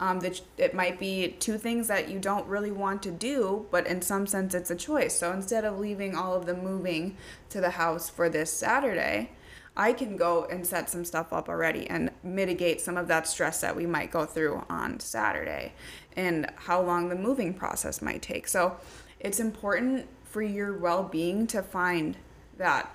Um, 0.00 0.20
that 0.20 0.40
it 0.56 0.72
might 0.72 0.98
be 0.98 1.36
two 1.40 1.58
things 1.58 1.86
that 1.88 2.08
you 2.08 2.18
don't 2.18 2.46
really 2.46 2.72
want 2.72 3.02
to 3.02 3.10
do, 3.10 3.66
but 3.70 3.86
in 3.86 4.00
some 4.00 4.26
sense 4.26 4.54
it's 4.54 4.70
a 4.70 4.74
choice. 4.74 5.18
So 5.18 5.30
instead 5.30 5.66
of 5.66 5.78
leaving 5.78 6.16
all 6.16 6.34
of 6.34 6.46
the 6.46 6.54
moving 6.54 7.18
to 7.50 7.60
the 7.60 7.70
house 7.70 8.08
for 8.08 8.30
this 8.30 8.50
Saturday, 8.50 9.32
I 9.76 9.92
can 9.92 10.16
go 10.16 10.46
and 10.46 10.66
set 10.66 10.90
some 10.90 11.04
stuff 11.04 11.32
up 11.32 11.48
already 11.48 11.88
and 11.88 12.10
mitigate 12.22 12.80
some 12.80 12.96
of 12.96 13.08
that 13.08 13.26
stress 13.26 13.60
that 13.60 13.76
we 13.76 13.86
might 13.86 14.10
go 14.10 14.26
through 14.26 14.64
on 14.68 15.00
Saturday 15.00 15.74
and 16.16 16.50
how 16.56 16.82
long 16.82 17.08
the 17.08 17.14
moving 17.14 17.54
process 17.54 18.02
might 18.02 18.22
take. 18.22 18.48
So 18.48 18.76
it's 19.20 19.38
important 19.38 20.08
for 20.24 20.42
your 20.42 20.76
well 20.76 21.02
being 21.02 21.46
to 21.48 21.62
find 21.62 22.16
that 22.58 22.94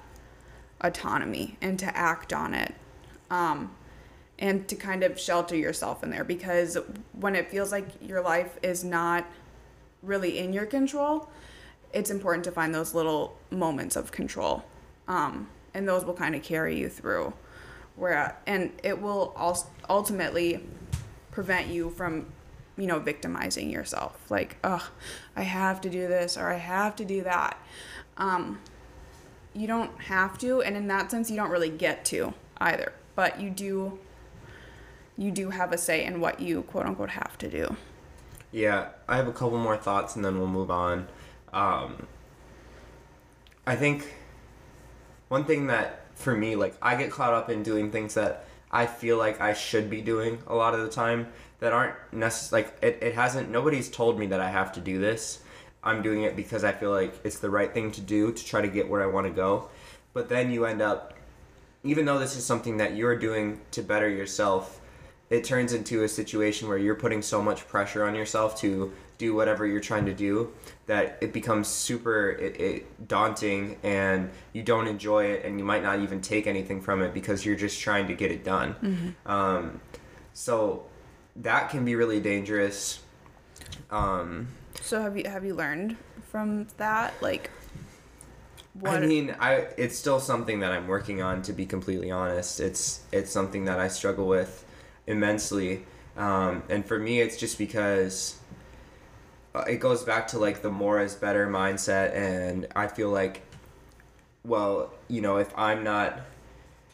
autonomy 0.81 1.57
and 1.61 1.79
to 1.79 1.97
act 1.97 2.33
on 2.33 2.53
it. 2.53 2.75
Um, 3.29 3.75
and 4.39 4.67
to 4.67 4.75
kind 4.75 5.03
of 5.03 5.19
shelter 5.19 5.55
yourself 5.55 6.03
in 6.03 6.09
there 6.09 6.23
because 6.23 6.77
when 7.13 7.35
it 7.35 7.49
feels 7.49 7.71
like 7.71 7.85
your 8.01 8.21
life 8.21 8.57
is 8.61 8.83
not 8.83 9.25
really 10.01 10.39
in 10.39 10.53
your 10.53 10.65
control, 10.65 11.29
it's 11.93 12.09
important 12.09 12.43
to 12.43 12.51
find 12.51 12.75
those 12.75 12.93
little 12.93 13.37
moments 13.49 13.95
of 13.95 14.11
control. 14.11 14.65
Um, 15.07 15.47
and 15.73 15.87
those 15.87 16.03
will 16.05 16.13
kind 16.13 16.35
of 16.35 16.43
carry 16.43 16.77
you 16.77 16.89
through. 16.89 17.33
Where 17.95 18.37
and 18.45 18.73
it 18.83 19.01
will 19.01 19.33
also 19.37 19.67
ultimately 19.89 20.61
prevent 21.31 21.67
you 21.67 21.89
from, 21.91 22.25
you 22.77 22.87
know, 22.87 22.99
victimizing 22.99 23.69
yourself. 23.69 24.29
Like, 24.29 24.57
oh, 24.65 24.89
I 25.35 25.43
have 25.43 25.79
to 25.81 25.89
do 25.89 26.07
this 26.07 26.37
or 26.37 26.51
I 26.51 26.57
have 26.57 26.97
to 26.97 27.05
do 27.05 27.23
that. 27.23 27.57
Um, 28.17 28.59
you 29.53 29.67
don't 29.67 29.97
have 30.01 30.37
to, 30.39 30.61
and 30.61 30.75
in 30.75 30.87
that 30.87 31.09
sense, 31.09 31.29
you 31.29 31.37
don't 31.37 31.49
really 31.49 31.69
get 31.69 32.03
to 32.05 32.33
either. 32.57 32.91
But 33.15 33.39
you 33.39 33.49
do 33.49 33.97
you 35.17 35.31
do 35.31 35.49
have 35.49 35.71
a 35.71 35.77
say 35.77 36.05
in 36.05 36.19
what 36.19 36.39
you 36.39 36.63
quote 36.63 36.85
unquote 36.85 37.11
have 37.11 37.37
to 37.39 37.49
do. 37.49 37.75
Yeah, 38.51 38.89
I 39.07 39.17
have 39.17 39.27
a 39.27 39.33
couple 39.33 39.57
more 39.57 39.77
thoughts 39.77 40.15
and 40.15 40.23
then 40.23 40.37
we'll 40.37 40.47
move 40.47 40.71
on. 40.71 41.07
Um, 41.51 42.07
I 43.67 43.75
think 43.75 44.13
one 45.27 45.45
thing 45.45 45.67
that 45.67 46.05
for 46.15 46.35
me, 46.35 46.55
like, 46.55 46.75
I 46.81 46.95
get 46.95 47.11
caught 47.11 47.33
up 47.33 47.49
in 47.49 47.63
doing 47.63 47.91
things 47.91 48.13
that 48.13 48.45
I 48.71 48.85
feel 48.85 49.17
like 49.17 49.41
I 49.41 49.53
should 49.53 49.89
be 49.89 50.01
doing 50.01 50.39
a 50.47 50.55
lot 50.55 50.73
of 50.73 50.81
the 50.81 50.89
time 50.89 51.27
that 51.59 51.73
aren't 51.73 51.95
necessarily, 52.11 52.67
like, 52.67 52.77
it, 52.81 52.99
it 53.01 53.15
hasn't, 53.15 53.49
nobody's 53.49 53.89
told 53.89 54.19
me 54.19 54.27
that 54.27 54.39
I 54.39 54.49
have 54.49 54.71
to 54.73 54.79
do 54.79 54.99
this. 54.99 55.39
I'm 55.83 56.01
doing 56.01 56.23
it 56.23 56.35
because 56.35 56.63
I 56.63 56.71
feel 56.71 56.91
like 56.91 57.13
it's 57.23 57.39
the 57.39 57.49
right 57.49 57.73
thing 57.73 57.91
to 57.91 58.01
do 58.01 58.31
to 58.31 58.45
try 58.45 58.61
to 58.61 58.67
get 58.67 58.89
where 58.89 59.03
I 59.03 59.05
want 59.05 59.27
to 59.27 59.33
go. 59.33 59.69
But 60.13 60.29
then 60.29 60.51
you 60.51 60.65
end 60.65 60.81
up, 60.81 61.13
even 61.83 62.05
though 62.05 62.17
this 62.17 62.35
is 62.35 62.45
something 62.45 62.77
that 62.77 62.95
you're 62.95 63.17
doing 63.17 63.61
to 63.71 63.81
better 63.81 64.09
yourself, 64.09 64.81
it 65.29 65.43
turns 65.43 65.73
into 65.73 66.03
a 66.03 66.07
situation 66.07 66.67
where 66.67 66.77
you're 66.77 66.95
putting 66.95 67.21
so 67.21 67.41
much 67.41 67.67
pressure 67.67 68.05
on 68.05 68.15
yourself 68.15 68.59
to 68.61 68.91
do 69.17 69.33
whatever 69.33 69.65
you're 69.65 69.79
trying 69.79 70.05
to 70.05 70.13
do 70.13 70.51
that 70.87 71.17
it 71.21 71.31
becomes 71.31 71.67
super 71.67 72.31
it, 72.31 72.59
it 72.59 73.07
daunting 73.07 73.77
and 73.81 74.29
you 74.53 74.61
don't 74.61 74.87
enjoy 74.87 75.25
it 75.25 75.45
and 75.45 75.57
you 75.57 75.65
might 75.65 75.81
not 75.81 75.99
even 75.99 76.21
take 76.21 76.47
anything 76.47 76.81
from 76.81 77.01
it 77.01 77.13
because 77.13 77.45
you're 77.45 77.55
just 77.55 77.79
trying 77.79 78.07
to 78.07 78.13
get 78.13 78.29
it 78.29 78.43
done 78.43 79.15
um, 79.25 79.79
so 80.33 80.85
that 81.37 81.69
can 81.69 81.85
be 81.85 81.95
really 81.95 82.19
dangerous 82.19 82.99
um, 83.89 84.47
So 84.81 85.01
have 85.01 85.17
you 85.17 85.23
have 85.27 85.45
you 85.45 85.55
learned 85.55 85.97
from 86.31 86.67
that? 86.77 87.13
Like, 87.21 87.49
I 88.85 88.99
mean, 88.99 89.35
I 89.39 89.67
it's 89.77 89.97
still 89.97 90.19
something 90.19 90.59
that 90.59 90.71
I'm 90.71 90.87
working 90.87 91.21
on. 91.21 91.41
To 91.43 91.53
be 91.53 91.65
completely 91.65 92.11
honest, 92.11 92.59
it's 92.59 93.01
it's 93.11 93.31
something 93.31 93.65
that 93.65 93.79
I 93.79 93.87
struggle 93.87 94.27
with 94.27 94.64
immensely, 95.07 95.85
um, 96.17 96.63
and 96.69 96.85
for 96.85 96.97
me, 96.97 97.19
it's 97.19 97.37
just 97.37 97.57
because 97.57 98.37
uh, 99.53 99.61
it 99.61 99.77
goes 99.77 100.03
back 100.03 100.27
to 100.29 100.39
like 100.39 100.61
the 100.61 100.71
more 100.71 101.01
is 101.01 101.15
better 101.15 101.47
mindset, 101.47 102.15
and 102.15 102.67
I 102.75 102.87
feel 102.87 103.09
like, 103.09 103.41
well, 104.43 104.93
you 105.07 105.21
know, 105.21 105.37
if 105.37 105.51
I'm 105.57 105.83
not 105.83 106.21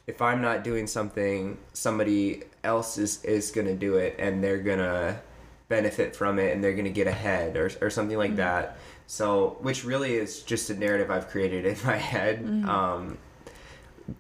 if 0.07 0.21
I'm 0.21 0.41
not 0.41 0.63
doing 0.63 0.87
something, 0.87 1.57
somebody 1.73 2.43
else 2.63 2.97
is 2.97 3.23
is 3.23 3.51
gonna 3.51 3.75
do 3.75 3.95
it, 3.95 4.15
and 4.19 4.43
they're 4.43 4.59
gonna 4.59 5.21
benefit 5.69 6.15
from 6.15 6.39
it, 6.39 6.53
and 6.53 6.63
they're 6.63 6.75
gonna 6.75 6.89
get 6.89 7.07
ahead, 7.07 7.55
or 7.57 7.71
or 7.81 7.89
something 7.89 8.17
like 8.17 8.35
that. 8.37 8.77
So, 9.07 9.57
which 9.61 9.83
really 9.83 10.15
is 10.15 10.41
just 10.41 10.69
a 10.69 10.73
narrative 10.75 11.11
I've 11.11 11.27
created 11.29 11.65
in 11.65 11.77
my 11.85 11.97
head. 11.97 12.43
Um, 12.67 13.17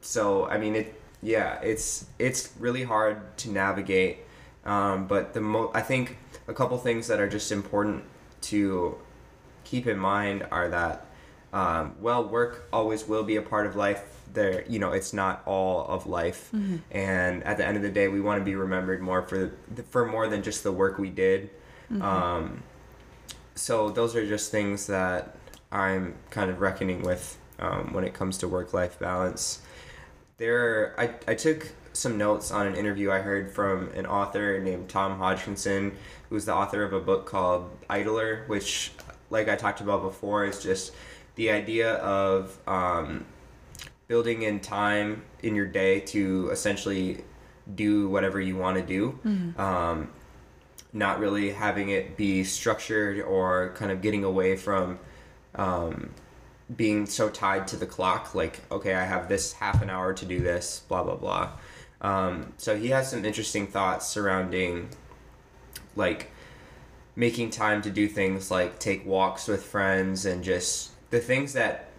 so, 0.01 0.45
I 0.47 0.57
mean, 0.57 0.75
it 0.75 1.00
yeah, 1.21 1.59
it's 1.61 2.05
it's 2.19 2.51
really 2.59 2.83
hard 2.83 3.37
to 3.39 3.51
navigate. 3.51 4.19
Um, 4.65 5.07
but 5.07 5.33
the 5.33 5.41
mo 5.41 5.71
I 5.73 5.81
think 5.81 6.17
a 6.47 6.53
couple 6.53 6.77
things 6.77 7.07
that 7.07 7.19
are 7.19 7.29
just 7.29 7.51
important 7.51 8.03
to 8.41 8.97
keep 9.63 9.87
in 9.87 9.97
mind 9.97 10.45
are 10.51 10.69
that 10.69 11.05
um, 11.53 11.95
well, 11.99 12.23
work 12.23 12.67
always 12.71 13.07
will 13.07 13.23
be 13.23 13.35
a 13.35 13.41
part 13.41 13.67
of 13.67 13.75
life. 13.75 14.03
There, 14.33 14.63
you 14.69 14.79
know, 14.79 14.93
it's 14.93 15.11
not 15.11 15.41
all 15.45 15.85
of 15.87 16.07
life, 16.07 16.49
and 16.91 17.43
at 17.43 17.57
the 17.57 17.67
end 17.67 17.75
of 17.75 17.83
the 17.83 17.89
day, 17.89 18.07
we 18.07 18.21
want 18.21 18.39
to 18.39 18.45
be 18.45 18.55
remembered 18.55 19.01
more 19.01 19.21
for 19.21 19.51
for 19.89 20.05
more 20.05 20.27
than 20.29 20.41
just 20.43 20.63
the 20.63 20.71
work 20.71 20.97
we 20.97 21.09
did. 21.09 21.49
Um, 22.01 22.63
so 23.55 23.89
those 23.89 24.15
are 24.15 24.25
just 24.25 24.49
things 24.49 24.87
that 24.87 25.35
I'm 25.71 26.15
kind 26.29 26.49
of 26.49 26.61
reckoning 26.61 27.01
with 27.03 27.37
um, 27.59 27.91
when 27.93 28.05
it 28.05 28.13
comes 28.13 28.37
to 28.39 28.47
work 28.47 28.73
life 28.73 28.97
balance. 28.99 29.61
There, 30.41 30.99
I, 30.99 31.11
I 31.27 31.35
took 31.35 31.71
some 31.93 32.17
notes 32.17 32.49
on 32.49 32.65
an 32.65 32.73
interview 32.73 33.11
I 33.11 33.19
heard 33.19 33.51
from 33.51 33.91
an 33.93 34.07
author 34.07 34.59
named 34.59 34.89
Tom 34.89 35.19
Hodgkinson, 35.19 35.95
who's 36.31 36.45
the 36.45 36.55
author 36.55 36.83
of 36.83 36.93
a 36.93 36.99
book 36.99 37.27
called 37.27 37.69
Idler, 37.87 38.45
which, 38.47 38.91
like 39.29 39.47
I 39.47 39.55
talked 39.55 39.81
about 39.81 40.01
before, 40.01 40.45
is 40.45 40.63
just 40.63 40.93
the 41.35 41.51
idea 41.51 41.93
of 41.97 42.57
um, 42.67 43.23
building 44.07 44.41
in 44.41 44.59
time 44.59 45.21
in 45.43 45.53
your 45.53 45.67
day 45.67 45.99
to 45.99 46.49
essentially 46.51 47.23
do 47.75 48.09
whatever 48.09 48.41
you 48.41 48.57
want 48.57 48.77
to 48.77 48.83
do. 48.83 49.19
Um, 49.61 50.09
not 50.91 51.19
really 51.19 51.51
having 51.51 51.89
it 51.89 52.17
be 52.17 52.43
structured 52.43 53.21
or 53.21 53.75
kind 53.75 53.91
of 53.91 54.01
getting 54.01 54.23
away 54.23 54.55
from 54.55 54.97
um, 55.53 56.09
being 56.75 57.05
so 57.05 57.29
tied 57.29 57.67
to 57.67 57.75
the 57.75 57.85
clock 57.85 58.33
like 58.35 58.61
okay 58.71 58.93
i 58.93 59.03
have 59.03 59.27
this 59.27 59.53
half 59.53 59.81
an 59.81 59.89
hour 59.89 60.13
to 60.13 60.25
do 60.25 60.39
this 60.39 60.83
blah 60.87 61.03
blah 61.03 61.15
blah. 61.15 61.51
Um, 62.01 62.53
so 62.57 62.75
he 62.75 62.87
has 62.89 63.11
some 63.11 63.25
interesting 63.25 63.67
thoughts 63.67 64.07
surrounding 64.07 64.89
like 65.95 66.31
making 67.15 67.51
time 67.51 67.81
to 67.83 67.91
do 67.91 68.07
things 68.07 68.49
like 68.49 68.79
take 68.79 69.05
walks 69.05 69.47
with 69.47 69.63
friends 69.63 70.25
and 70.25 70.43
just 70.43 70.91
the 71.11 71.19
things 71.19 71.53
that 71.53 71.89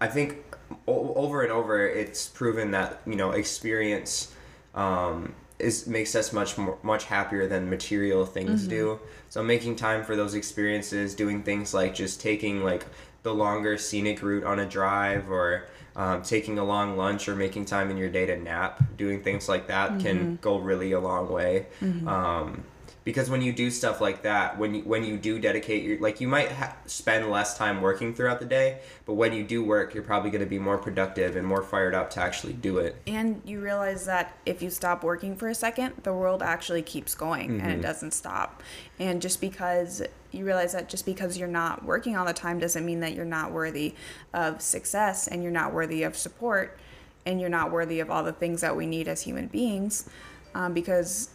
i 0.00 0.06
think 0.08 0.42
o- 0.86 1.14
over 1.14 1.42
and 1.42 1.52
over 1.52 1.86
it's 1.86 2.28
proven 2.28 2.70
that 2.72 3.00
you 3.06 3.14
know 3.16 3.30
experience 3.30 4.34
um, 4.74 5.34
is 5.58 5.86
makes 5.86 6.14
us 6.14 6.32
much 6.32 6.56
more 6.56 6.78
much 6.82 7.04
happier 7.04 7.46
than 7.48 7.68
material 7.68 8.24
things 8.24 8.62
do. 8.68 9.00
So 9.28 9.42
making 9.42 9.76
time 9.76 10.04
for 10.04 10.14
those 10.14 10.34
experiences 10.34 11.14
doing 11.14 11.42
things 11.42 11.74
like 11.74 11.94
just 11.94 12.20
taking 12.20 12.62
like 12.62 12.86
the 13.22 13.34
longer 13.34 13.76
scenic 13.76 14.22
route 14.22 14.44
on 14.44 14.58
a 14.60 14.66
drive 14.66 15.30
or 15.30 15.66
um, 15.96 16.22
taking 16.22 16.58
a 16.58 16.64
long 16.64 16.96
lunch 16.96 17.28
or 17.28 17.34
making 17.34 17.64
time 17.64 17.90
in 17.90 17.96
your 17.96 18.08
day 18.08 18.24
to 18.26 18.36
nap 18.36 18.82
doing 18.96 19.22
things 19.22 19.48
like 19.48 19.66
that 19.66 19.98
can 20.00 20.38
go 20.40 20.58
really 20.58 20.92
a 20.92 21.00
long 21.00 21.28
way. 21.30 21.66
Um, 22.08 22.62
because 23.08 23.30
when 23.30 23.40
you 23.40 23.54
do 23.54 23.70
stuff 23.70 24.02
like 24.02 24.20
that 24.20 24.58
when 24.58 24.74
you 24.74 24.82
when 24.82 25.02
you 25.02 25.16
do 25.16 25.38
dedicate 25.38 25.82
your 25.82 25.98
like 25.98 26.20
you 26.20 26.28
might 26.28 26.52
ha- 26.52 26.76
spend 26.84 27.30
less 27.30 27.56
time 27.56 27.80
working 27.80 28.12
throughout 28.12 28.38
the 28.38 28.44
day 28.44 28.80
but 29.06 29.14
when 29.14 29.32
you 29.32 29.42
do 29.42 29.64
work 29.64 29.94
you're 29.94 30.02
probably 30.02 30.30
going 30.30 30.42
to 30.42 30.46
be 30.46 30.58
more 30.58 30.76
productive 30.76 31.34
and 31.34 31.46
more 31.46 31.62
fired 31.62 31.94
up 31.94 32.10
to 32.10 32.20
actually 32.20 32.52
do 32.52 32.76
it 32.76 32.96
and 33.06 33.40
you 33.46 33.62
realize 33.62 34.04
that 34.04 34.36
if 34.44 34.60
you 34.60 34.68
stop 34.68 35.02
working 35.02 35.34
for 35.36 35.48
a 35.48 35.54
second, 35.54 35.94
the 36.02 36.12
world 36.12 36.42
actually 36.42 36.82
keeps 36.82 37.14
going 37.14 37.50
and 37.52 37.60
Mm-hmm. 37.62 37.70
it 37.70 37.82
doesn't 37.82 38.12
stop. 38.12 38.62
And 38.98 39.22
just 39.22 39.40
because 39.40 40.02
you 40.30 40.44
realize 40.44 40.72
that 40.72 40.90
just 40.90 41.06
because 41.06 41.38
you're 41.38 41.48
not 41.48 41.84
working 41.84 42.14
all 42.14 42.26
the 42.26 42.34
time 42.34 42.58
doesn't 42.58 42.84
mean 42.84 43.00
that 43.00 43.14
you're 43.14 43.24
not 43.24 43.52
worthy 43.52 43.94
of 44.34 44.60
success 44.60 45.28
and 45.28 45.42
you're 45.42 45.50
not 45.52 45.72
worthy 45.72 46.02
of 46.02 46.14
support 46.14 46.78
and 47.24 47.40
you're 47.40 47.48
not 47.48 47.72
worthy 47.72 48.00
of 48.00 48.10
all 48.10 48.22
the 48.22 48.32
things 48.34 48.60
that 48.60 48.76
we 48.76 48.84
need 48.84 49.08
as 49.08 49.22
human 49.22 49.46
beings. 49.46 50.08
Um, 50.54 50.74
because 50.74 51.30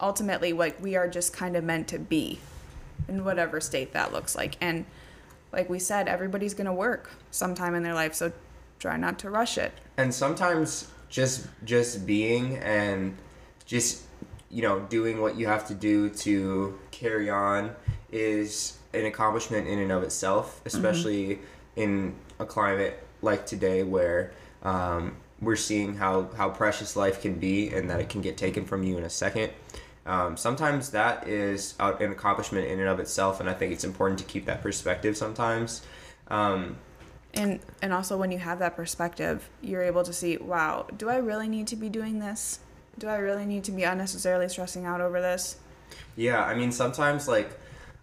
ultimately, 0.00 0.52
like, 0.52 0.80
we 0.82 0.96
are 0.96 1.08
just 1.08 1.32
kind 1.32 1.56
of 1.56 1.64
meant 1.64 1.88
to 1.88 1.98
be 1.98 2.38
in 3.08 3.24
whatever 3.24 3.60
state 3.60 3.92
that 3.92 4.12
looks 4.12 4.34
like. 4.36 4.56
And 4.60 4.84
like 5.52 5.68
we 5.68 5.78
said, 5.78 6.08
everybody's 6.08 6.54
going 6.54 6.66
to 6.66 6.72
work 6.72 7.10
sometime 7.30 7.74
in 7.74 7.82
their 7.82 7.94
life. 7.94 8.14
So 8.14 8.32
try 8.78 8.96
not 8.96 9.18
to 9.20 9.30
rush 9.30 9.56
it. 9.58 9.72
and 9.96 10.12
sometimes 10.12 10.88
just 11.08 11.46
just 11.64 12.04
being 12.06 12.56
and 12.56 13.16
just 13.66 14.02
you 14.50 14.62
know 14.62 14.80
doing 14.80 15.20
what 15.20 15.36
you 15.36 15.46
have 15.46 15.66
to 15.68 15.74
do 15.74 16.10
to 16.10 16.76
carry 16.90 17.30
on 17.30 17.70
is 18.10 18.78
an 18.92 19.06
accomplishment 19.06 19.68
in 19.68 19.78
and 19.78 19.92
of 19.92 20.02
itself 20.02 20.60
especially 20.66 21.38
in 21.76 22.14
a 22.40 22.44
climate 22.44 23.00
like 23.22 23.46
today 23.46 23.82
where 23.84 24.32
um, 24.64 25.14
we're 25.40 25.56
seeing 25.56 25.94
how 25.94 26.28
how 26.36 26.48
precious 26.50 26.96
life 26.96 27.22
can 27.22 27.34
be 27.34 27.68
and 27.68 27.88
that 27.88 28.00
it 28.00 28.08
can 28.08 28.20
get 28.20 28.36
taken 28.36 28.64
from 28.64 28.82
you 28.82 28.98
in 28.98 29.04
a 29.04 29.10
second 29.10 29.52
um, 30.06 30.36
sometimes 30.36 30.90
that 30.90 31.26
is 31.26 31.74
an 31.80 32.12
accomplishment 32.12 32.66
in 32.66 32.78
and 32.78 32.88
of 32.88 33.00
itself 33.00 33.40
and 33.40 33.48
i 33.48 33.54
think 33.54 33.72
it's 33.72 33.84
important 33.84 34.18
to 34.18 34.24
keep 34.24 34.46
that 34.46 34.62
perspective 34.62 35.16
sometimes. 35.16 35.82
Um, 36.28 36.76
and 37.34 37.60
and 37.82 37.92
also 37.92 38.16
when 38.16 38.30
you 38.30 38.38
have 38.38 38.60
that 38.60 38.76
perspective 38.76 39.48
you're 39.60 39.82
able 39.82 40.04
to 40.04 40.12
see 40.12 40.36
wow 40.36 40.86
do 40.96 41.08
i 41.08 41.16
really 41.16 41.48
need 41.48 41.66
to 41.68 41.76
be 41.76 41.88
doing 41.88 42.18
this? 42.18 42.60
Do 42.98 43.08
i 43.08 43.16
really 43.16 43.46
need 43.46 43.64
to 43.64 43.72
be 43.72 43.84
unnecessarily 43.84 44.48
stressing 44.48 44.84
out 44.86 45.00
over 45.00 45.20
this? 45.20 45.56
Yeah, 46.16 46.44
I 46.44 46.54
mean 46.54 46.72
sometimes 46.72 47.28
like 47.28 47.58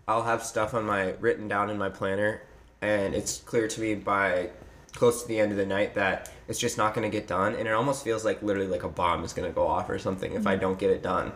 I'll 0.07 0.23
have 0.23 0.43
stuff 0.43 0.73
on 0.73 0.85
my 0.85 1.11
written 1.19 1.47
down 1.47 1.69
in 1.69 1.77
my 1.77 1.89
planner 1.89 2.41
and 2.81 3.13
it's 3.13 3.39
clear 3.41 3.67
to 3.67 3.81
me 3.81 3.95
by 3.95 4.49
close 4.93 5.21
to 5.21 5.27
the 5.27 5.39
end 5.39 5.51
of 5.51 5.57
the 5.57 5.65
night 5.65 5.93
that 5.95 6.29
it's 6.47 6.59
just 6.59 6.77
not 6.77 6.93
going 6.93 7.09
to 7.09 7.15
get 7.15 7.27
done 7.27 7.55
and 7.55 7.67
it 7.67 7.71
almost 7.71 8.03
feels 8.03 8.25
like 8.25 8.41
literally 8.41 8.67
like 8.67 8.83
a 8.83 8.89
bomb 8.89 9.23
is 9.23 9.31
going 9.33 9.47
to 9.47 9.53
go 9.53 9.65
off 9.65 9.89
or 9.89 9.97
something 9.97 10.33
if 10.33 10.45
I 10.45 10.55
don't 10.55 10.77
get 10.77 10.89
it 10.89 11.01
done. 11.01 11.31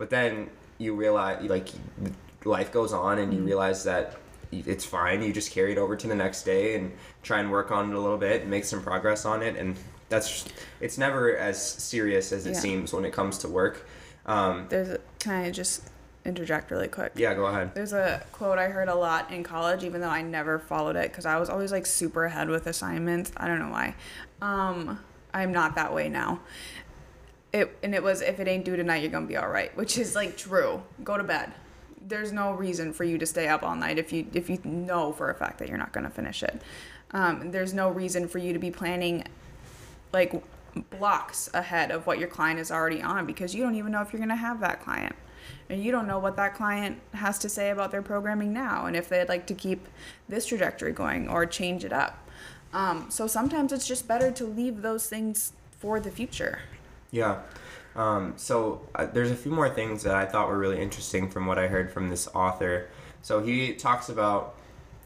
But 0.00 0.08
then 0.08 0.48
you 0.78 0.94
realize 0.94 1.42
like 1.48 1.68
life 2.46 2.72
goes 2.72 2.94
on 2.94 3.18
and 3.18 3.34
you 3.34 3.40
realize 3.44 3.84
that 3.84 4.16
it's 4.50 4.84
fine. 4.86 5.22
You 5.22 5.30
just 5.30 5.52
carry 5.52 5.72
it 5.72 5.78
over 5.78 5.94
to 5.94 6.06
the 6.08 6.14
next 6.14 6.44
day 6.44 6.74
and 6.76 6.90
try 7.22 7.38
and 7.38 7.50
work 7.50 7.70
on 7.70 7.90
it 7.90 7.94
a 7.94 8.00
little 8.00 8.16
bit 8.16 8.40
and 8.40 8.50
make 8.50 8.64
some 8.64 8.82
progress 8.82 9.26
on 9.26 9.42
it 9.42 9.56
and 9.56 9.76
that's 10.08 10.46
it's 10.80 10.96
never 10.96 11.36
as 11.36 11.60
serious 11.62 12.32
as 12.32 12.46
it 12.46 12.54
Yeah. 12.54 12.58
seems 12.60 12.92
when 12.94 13.04
it 13.04 13.12
comes 13.12 13.36
to 13.38 13.48
work. 13.48 13.86
Um, 14.24 14.66
there's 14.70 14.88
a, 14.88 14.98
can 15.18 15.32
i 15.44 15.50
just 15.50 15.82
interject 16.24 16.70
really 16.70 16.88
quick 16.88 17.12
yeah, 17.16 17.34
go 17.34 17.46
ahead. 17.46 17.74
there's 17.74 17.92
a 17.94 18.22
quote 18.32 18.58
i 18.58 18.68
heard 18.68 18.88
a 18.88 18.94
lot 18.94 19.30
in 19.32 19.42
college 19.42 19.82
even 19.82 20.00
though 20.02 20.08
i 20.10 20.20
never 20.22 20.58
followed 20.58 20.94
it 20.96 21.10
because 21.10 21.24
i 21.26 21.38
was 21.38 21.48
always 21.48 21.72
like 21.72 21.86
super 21.86 22.24
ahead 22.26 22.48
with 22.50 22.66
assignments 22.66 23.32
i 23.38 23.46
don't 23.48 23.58
know 23.58 23.70
why 23.70 23.94
um 24.42 25.00
i'm 25.32 25.50
not 25.52 25.74
that 25.76 25.92
way 25.94 26.08
now 26.10 26.38
it 27.52 27.76
and 27.82 27.94
it 27.94 28.02
was 28.02 28.20
if 28.22 28.40
it 28.40 28.48
ain't 28.48 28.64
due 28.64 28.76
tonight 28.76 29.02
you're 29.02 29.10
gonna 29.10 29.26
be 29.26 29.36
all 29.36 29.48
right 29.48 29.76
which 29.76 29.98
is 29.98 30.14
like 30.14 30.36
true. 30.36 30.82
Go 31.02 31.16
to 31.16 31.24
bed. 31.24 31.52
There's 32.06 32.32
no 32.32 32.52
reason 32.52 32.92
for 32.92 33.04
you 33.04 33.18
to 33.18 33.26
stay 33.26 33.48
up 33.48 33.62
all 33.62 33.76
night 33.76 33.98
if 33.98 34.12
you 34.12 34.26
if 34.34 34.48
you 34.48 34.60
know 34.64 35.12
for 35.12 35.30
a 35.30 35.34
fact 35.34 35.58
that 35.58 35.68
you're 35.68 35.78
not 35.78 35.92
gonna 35.92 36.10
finish 36.10 36.42
it. 36.42 36.60
Um, 37.12 37.50
there's 37.50 37.74
no 37.74 37.88
reason 37.88 38.28
for 38.28 38.38
you 38.38 38.52
to 38.52 38.58
be 38.58 38.70
planning 38.70 39.24
like 40.12 40.42
blocks 40.98 41.50
ahead 41.52 41.90
of 41.90 42.06
what 42.06 42.18
your 42.18 42.28
client 42.28 42.60
is 42.60 42.70
already 42.70 43.02
on 43.02 43.26
because 43.26 43.54
you 43.54 43.62
don't 43.62 43.74
even 43.74 43.92
know 43.92 44.02
if 44.02 44.12
you're 44.12 44.24
to 44.24 44.34
have 44.34 44.60
that 44.60 44.82
client. 44.82 45.14
And 45.68 45.82
you 45.82 45.90
don't 45.92 46.06
know 46.06 46.18
what 46.18 46.36
that 46.36 46.54
client 46.54 47.00
has 47.14 47.38
to 47.40 47.48
say 47.48 47.70
about 47.70 47.90
their 47.90 48.02
programming 48.02 48.52
now 48.52 48.86
and 48.86 48.96
if 48.96 49.08
they'd 49.08 49.28
like 49.28 49.46
to 49.46 49.54
keep 49.54 49.88
this 50.28 50.46
trajectory 50.46 50.92
going 50.92 51.28
or 51.28 51.46
change 51.46 51.84
it 51.84 51.92
up. 51.92 52.28
Um, 52.72 53.06
so 53.08 53.26
sometimes 53.26 53.72
it's 53.72 53.86
just 53.86 54.06
better 54.06 54.30
to 54.32 54.44
leave 54.44 54.82
those 54.82 55.08
things 55.08 55.52
for 55.78 55.98
the 55.98 56.10
future 56.10 56.60
Yeah. 57.10 57.40
Um, 57.96 58.34
so 58.36 58.86
uh, 58.94 59.06
there's 59.06 59.30
a 59.30 59.36
few 59.36 59.50
more 59.50 59.68
things 59.68 60.02
that 60.04 60.14
I 60.14 60.26
thought 60.26 60.48
were 60.48 60.58
really 60.58 60.80
interesting 60.80 61.28
from 61.28 61.46
what 61.46 61.58
I 61.58 61.66
heard 61.66 61.90
from 61.90 62.08
this 62.08 62.28
author. 62.28 62.88
So 63.22 63.42
he 63.42 63.74
talks 63.74 64.08
about 64.08 64.56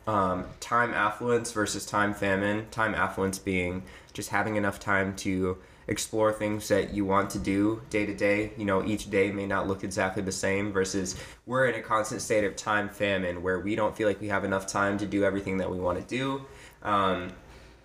um, 0.07 0.45
time 0.61 0.93
affluence 0.93 1.53
versus 1.53 1.87
time 1.87 2.15
famine. 2.15 2.67
Time 2.71 2.95
affluence 2.95 3.39
being 3.39 3.83
just 4.13 4.29
having 4.31 4.57
enough 4.57 4.79
time 4.79 5.17
to 5.17 5.59
explore 5.87 6.33
things 6.33 6.69
that 6.69 6.95
you 6.95 7.05
want 7.05 7.31
to 7.31 7.39
do 7.39 7.83
day 7.91 8.07
to 8.07 8.15
day. 8.15 8.53
You 8.57 8.65
know, 8.65 8.85
each 8.85 9.11
day 9.11 9.33
may 9.33 9.47
not 9.47 9.67
look 9.67 9.85
exactly 9.85 10.23
the 10.23 10.33
same 10.33 10.73
versus 10.73 11.17
we're 11.47 11.67
in 11.67 11.75
a 11.75 11.83
constant 11.83 12.23
state 12.23 12.45
of 12.45 12.57
time 12.57 12.89
famine 12.89 13.43
where 13.43 13.61
we 13.61 13.75
don't 13.75 13.97
feel 13.97 14.09
like 14.09 14.21
we 14.21 14.29
have 14.29 14.45
enough 14.45 14.67
time 14.67 14.99
to 14.99 15.07
do 15.07 15.25
everything 15.25 15.59
that 15.59 15.71
we 15.71 15.79
want 15.79 15.99
to 16.01 16.05
do. 16.05 16.45
Um, 16.83 17.33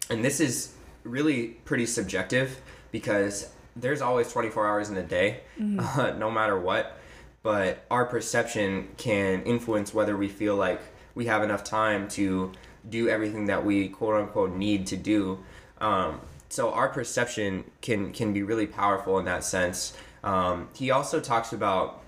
and 0.09 0.23
this 0.23 0.39
is 0.39 0.73
really 1.03 1.47
pretty 1.65 1.85
subjective 1.85 2.61
because 2.91 3.49
there's 3.81 4.01
always 4.01 4.31
24 4.31 4.67
hours 4.67 4.89
in 4.89 4.97
a 4.97 5.03
day, 5.03 5.41
uh, 5.79 6.13
no 6.17 6.29
matter 6.29 6.59
what. 6.59 6.97
But 7.41 7.85
our 7.89 8.05
perception 8.05 8.89
can 8.97 9.43
influence 9.43 9.93
whether 9.93 10.17
we 10.17 10.27
feel 10.27 10.55
like 10.55 10.81
we 11.15 11.25
have 11.25 11.43
enough 11.43 11.63
time 11.63 12.07
to 12.09 12.51
do 12.87 13.09
everything 13.09 13.45
that 13.47 13.65
we 13.65 13.87
quote 13.89 14.15
unquote 14.15 14.53
need 14.53 14.87
to 14.87 14.97
do. 14.97 15.39
Um, 15.79 16.21
so 16.49 16.71
our 16.71 16.89
perception 16.89 17.63
can 17.81 18.11
can 18.11 18.33
be 18.33 18.43
really 18.43 18.67
powerful 18.67 19.19
in 19.19 19.25
that 19.25 19.43
sense. 19.43 19.93
Um, 20.23 20.69
he 20.75 20.91
also 20.91 21.19
talks 21.19 21.53
about 21.53 22.01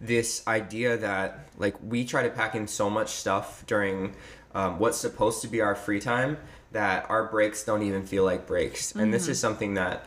this 0.00 0.46
idea 0.46 0.96
that 0.96 1.48
like 1.56 1.76
we 1.82 2.04
try 2.04 2.22
to 2.24 2.30
pack 2.30 2.54
in 2.54 2.66
so 2.66 2.90
much 2.90 3.10
stuff 3.10 3.64
during 3.66 4.14
um, 4.54 4.78
what's 4.78 4.98
supposed 4.98 5.42
to 5.42 5.48
be 5.48 5.60
our 5.60 5.74
free 5.74 6.00
time 6.00 6.36
that 6.72 7.08
our 7.08 7.26
breaks 7.26 7.64
don't 7.64 7.82
even 7.82 8.04
feel 8.04 8.24
like 8.24 8.46
breaks 8.46 8.92
and 8.94 9.14
this 9.14 9.28
is 9.28 9.38
something 9.38 9.74
that 9.74 10.06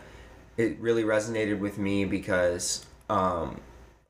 it 0.57 0.79
really 0.79 1.03
resonated 1.03 1.59
with 1.59 1.77
me 1.77 2.05
because 2.05 2.85
um, 3.09 3.59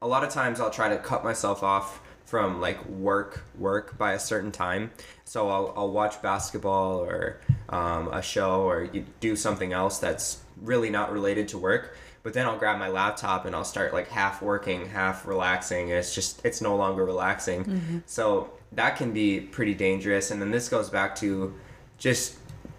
a 0.01 0.07
lot 0.07 0.23
of 0.23 0.29
times 0.29 0.60
i'll 0.60 0.71
try 0.71 0.89
to 0.89 0.97
cut 0.97 1.23
myself 1.23 1.63
off 1.63 2.01
from 2.25 2.60
like 2.60 2.83
work 2.88 3.45
work 3.57 3.97
by 3.97 4.13
a 4.13 4.19
certain 4.19 4.51
time 4.51 4.91
so 5.23 5.49
i'll, 5.49 5.73
I'll 5.75 5.91
watch 5.91 6.21
basketball 6.21 6.99
or 6.99 7.39
um, 7.69 8.07
a 8.10 8.21
show 8.21 8.62
or 8.62 8.83
you 8.83 9.05
do 9.19 9.36
something 9.36 9.73
else 9.73 9.99
that's 9.99 10.39
really 10.62 10.89
not 10.89 11.12
related 11.12 11.47
to 11.49 11.57
work 11.57 11.95
but 12.23 12.33
then 12.33 12.45
I'll 12.45 12.57
grab 12.57 12.77
my 12.77 12.89
laptop 12.89 13.45
and 13.45 13.55
I'll 13.55 13.63
start 13.63 13.93
like 13.93 14.10
half 14.10 14.41
working, 14.41 14.86
half 14.89 15.25
relaxing, 15.25 15.91
and 15.91 15.93
it's 15.93 16.13
just 16.13 16.45
it's 16.45 16.60
no 16.60 16.75
longer 16.75 17.05
relaxing. 17.05 17.63
So 18.05 18.49
that 18.73 18.97
can 18.97 19.13
be 19.13 19.39
pretty 19.39 19.73
dangerous. 19.73 20.29
And 20.29 20.41
then 20.41 20.51
this 20.51 20.67
goes 20.67 20.89
back 20.89 21.15
to 21.17 21.53
just 21.97 22.36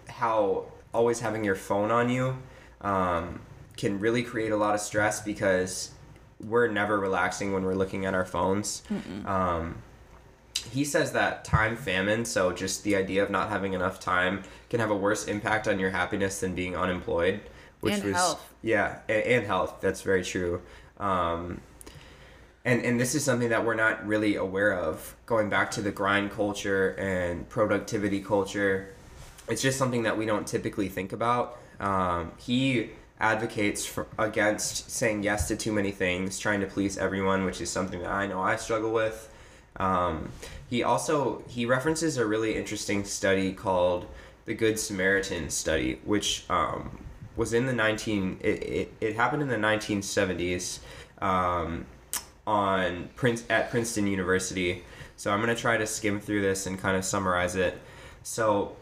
how 0.07 0.65
always 0.93 1.19
having 1.19 1.43
your 1.43 1.55
phone 1.55 1.89
on 1.89 2.09
you 2.09 2.37
um, 2.81 3.41
can 3.79 3.97
really 3.97 4.21
create 4.23 4.51
a 4.51 4.57
lot 4.57 4.75
of 4.75 4.81
stress 4.81 5.21
because 5.21 5.91
we're 6.45 6.67
never 6.67 6.99
relaxing 6.99 7.53
when 7.53 7.63
we're 7.63 7.73
looking 7.75 8.05
at 8.05 8.13
our 8.13 8.25
phones. 8.25 8.83
Um, 9.25 9.81
he 10.69 10.83
says 10.83 11.13
that 11.13 11.45
time 11.45 11.77
famine, 11.77 12.25
so 12.25 12.51
just 12.51 12.83
the 12.83 12.97
idea 12.97 13.23
of 13.23 13.29
not 13.29 13.47
having 13.47 13.71
enough 13.73 14.01
time, 14.01 14.43
can 14.69 14.81
have 14.81 14.91
a 14.91 14.95
worse 14.95 15.27
impact 15.29 15.65
on 15.69 15.79
your 15.79 15.91
happiness 15.91 16.41
than 16.41 16.53
being 16.55 16.75
unemployed. 16.75 17.39
Which 17.79 17.93
And 17.93 18.03
was 18.03 18.15
health. 18.15 18.53
yeah, 18.61 18.99
and, 19.07 19.23
and 19.23 19.45
health. 19.45 19.77
That's 19.79 20.01
very 20.01 20.25
true. 20.25 20.61
Um, 20.97 21.61
and 22.65 22.83
and 22.83 22.99
this 22.99 23.15
is 23.15 23.23
something 23.23 23.47
that 23.49 23.65
we're 23.65 23.75
not 23.75 24.05
really 24.05 24.35
aware 24.35 24.73
of. 24.73 25.15
Going 25.25 25.49
back 25.49 25.71
to 25.71 25.81
the 25.81 25.91
grind 25.91 26.31
culture 26.31 26.89
and 26.99 27.47
productivity 27.47 28.19
culture, 28.19 28.93
it's 29.47 29.61
just 29.61 29.77
something 29.77 30.03
that 30.03 30.17
we 30.17 30.25
don't 30.25 30.45
typically 30.45 30.89
think 30.89 31.13
about. 31.13 31.57
Um, 31.79 32.33
he 32.37 32.89
advocates 33.19 33.85
for, 33.85 34.07
against 34.17 34.89
saying 34.89 35.23
yes 35.23 35.47
to 35.49 35.55
too 35.55 35.71
many 35.71 35.91
things, 35.91 36.39
trying 36.39 36.61
to 36.61 36.67
please 36.67 36.97
everyone, 36.97 37.45
which 37.45 37.59
is 37.61 37.69
something 37.69 38.01
that 38.01 38.11
I 38.11 38.27
know 38.27 38.41
I 38.41 38.55
struggle 38.55 38.91
with. 38.91 39.29
Um, 39.77 40.31
he 40.69 40.83
also 40.83 41.43
he 41.47 41.65
references 41.65 42.17
a 42.17 42.25
really 42.25 42.55
interesting 42.55 43.03
study 43.03 43.53
called 43.53 44.07
the 44.45 44.53
Good 44.53 44.79
Samaritan 44.79 45.49
study, 45.49 45.99
which 46.03 46.43
um, 46.49 46.99
was 47.35 47.53
in 47.53 47.65
the 47.65 47.73
19 47.73 48.39
it, 48.41 48.47
it, 48.47 48.93
it 49.01 49.15
happened 49.15 49.41
in 49.41 49.47
the 49.47 49.55
1970s 49.55 50.79
um, 51.21 51.85
on 52.45 53.09
Prince 53.15 53.43
at 53.49 53.69
Princeton 53.69 54.07
University. 54.07 54.83
So 55.17 55.31
I'm 55.31 55.39
gonna 55.39 55.55
try 55.55 55.77
to 55.77 55.87
skim 55.87 56.19
through 56.19 56.41
this 56.41 56.65
and 56.65 56.79
kind 56.79 56.95
of 56.95 57.03
summarize 57.03 57.55
it. 57.55 57.79
So 58.23 58.75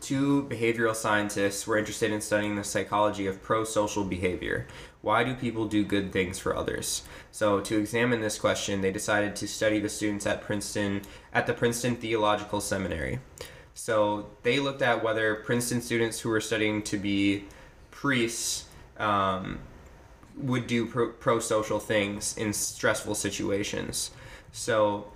two 0.00 0.44
behavioral 0.44 0.94
scientists 0.94 1.66
were 1.66 1.76
interested 1.76 2.10
in 2.10 2.20
studying 2.20 2.56
the 2.56 2.64
psychology 2.64 3.26
of 3.26 3.42
pro-social 3.42 4.04
behavior. 4.04 4.66
Why 5.02 5.24
do 5.24 5.34
people 5.34 5.66
do 5.66 5.84
good 5.84 6.12
things 6.12 6.38
for 6.38 6.56
others? 6.56 7.02
So 7.30 7.60
to 7.60 7.78
examine 7.78 8.20
this 8.20 8.38
question, 8.38 8.80
they 8.80 8.90
decided 8.90 9.36
to 9.36 9.48
study 9.48 9.80
the 9.80 9.88
students 9.88 10.26
at 10.26 10.40
Princeton 10.40 11.02
at 11.32 11.46
the 11.46 11.52
Princeton 11.52 11.96
Theological 11.96 12.60
Seminary. 12.60 13.18
So 13.74 14.30
they 14.42 14.60
looked 14.60 14.82
at 14.82 15.02
whether 15.02 15.34
Princeton 15.34 15.82
students 15.82 16.20
who 16.20 16.30
were 16.30 16.40
studying 16.40 16.82
to 16.84 16.96
be 16.96 17.44
priests 17.90 18.66
um, 18.98 19.58
would 20.36 20.66
do 20.66 20.86
pro- 20.86 21.10
pro-social 21.10 21.80
things 21.80 22.36
in 22.38 22.52
stressful 22.52 23.14
situations. 23.14 24.10
So 24.52 25.12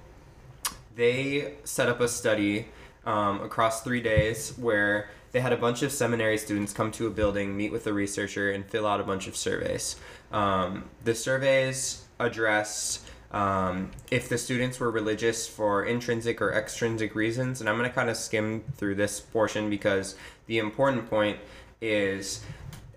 they 0.97 1.55
set 1.65 1.89
up 1.89 2.01
a 2.01 2.09
study 2.09 2.67
um, 3.09 3.41
across 3.41 3.83
three 3.83 4.03
days 4.03 4.53
where 4.59 5.09
they 5.33 5.41
had 5.41 5.53
a 5.53 5.57
bunch 5.57 5.83
of 5.83 5.91
seminary 5.91 6.37
students 6.37 6.75
come 6.75 6.93
to 6.93 7.07
a 7.07 7.11
building, 7.11 7.57
meet 7.57 7.73
with 7.73 7.87
a 7.87 7.93
researcher, 7.93 8.51
and 8.51 8.67
fill 8.67 8.87
out 8.87 9.01
a 9.01 9.03
bunch 9.03 9.27
of 9.27 9.35
surveys. 9.35 9.97
Um, 10.31 10.85
the 11.05 11.15
surveys 11.15 12.05
addressed 12.21 13.07
um, 13.31 13.91
if 14.11 14.29
the 14.29 14.37
students 14.37 14.79
were 14.79 14.91
religious 14.91 15.49
for 15.49 15.87
intrinsic 15.87 16.43
or 16.43 16.53
extrinsic 16.53 17.15
reasons, 17.15 17.61
and 17.61 17.69
I'm 17.69 17.79
going 17.79 17.89
to 17.89 17.95
kind 17.95 18.11
of 18.11 18.17
skim 18.17 18.63
through 18.77 18.97
this 18.97 19.21
portion 19.21 19.71
because 19.71 20.15
the 20.47 20.59
important 20.59 21.09
point 21.09 21.39
is 21.81 22.45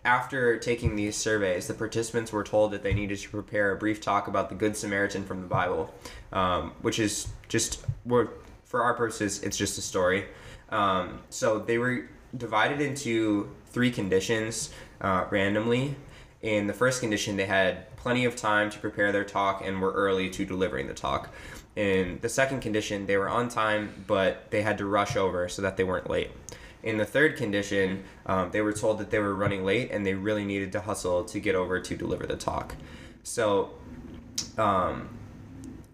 after 0.03 0.57
taking 0.57 0.95
these 0.95 1.15
surveys, 1.15 1.67
the 1.67 1.73
participants 1.73 2.33
were 2.33 2.43
told 2.43 2.71
that 2.71 2.83
they 2.83 2.93
needed 2.93 3.19
to 3.19 3.29
prepare 3.29 3.71
a 3.71 3.77
brief 3.77 4.01
talk 4.01 4.27
about 4.27 4.49
the 4.49 4.55
Good 4.55 4.75
Samaritan 4.75 5.23
from 5.23 5.41
the 5.41 5.47
Bible, 5.47 5.93
um, 6.33 6.71
which 6.81 6.99
is 6.99 7.27
just 7.47 7.85
we're, 8.05 8.29
for 8.71 8.81
our 8.81 8.93
purposes, 8.93 9.43
it's 9.43 9.57
just 9.57 9.77
a 9.77 9.81
story. 9.81 10.25
Um, 10.69 11.19
so 11.29 11.59
they 11.59 11.77
were 11.77 12.07
divided 12.37 12.79
into 12.79 13.51
three 13.65 13.91
conditions 13.91 14.71
uh, 15.01 15.25
randomly. 15.29 15.95
In 16.41 16.67
the 16.67 16.73
first 16.73 17.01
condition, 17.01 17.35
they 17.35 17.45
had 17.45 17.95
plenty 17.97 18.23
of 18.23 18.37
time 18.37 18.69
to 18.69 18.79
prepare 18.79 19.11
their 19.11 19.25
talk 19.25 19.61
and 19.63 19.81
were 19.81 19.91
early 19.91 20.29
to 20.29 20.45
delivering 20.45 20.87
the 20.87 20.93
talk. 20.93 21.29
In 21.75 22.19
the 22.21 22.29
second 22.29 22.61
condition, 22.61 23.05
they 23.05 23.17
were 23.17 23.27
on 23.27 23.49
time, 23.49 24.05
but 24.07 24.49
they 24.51 24.61
had 24.61 24.77
to 24.77 24.85
rush 24.85 25.17
over 25.17 25.49
so 25.49 25.61
that 25.61 25.75
they 25.75 25.83
weren't 25.83 26.09
late. 26.09 26.31
In 26.81 26.95
the 26.95 27.05
third 27.05 27.35
condition, 27.35 28.05
um, 28.25 28.51
they 28.51 28.61
were 28.61 28.73
told 28.73 28.99
that 28.99 29.11
they 29.11 29.19
were 29.19 29.35
running 29.35 29.65
late 29.65 29.91
and 29.91 30.05
they 30.05 30.13
really 30.13 30.45
needed 30.45 30.71
to 30.71 30.81
hustle 30.81 31.25
to 31.25 31.39
get 31.41 31.55
over 31.55 31.79
to 31.81 31.95
deliver 31.97 32.25
the 32.25 32.37
talk. 32.37 32.75
So, 33.23 33.71
um, 34.57 35.09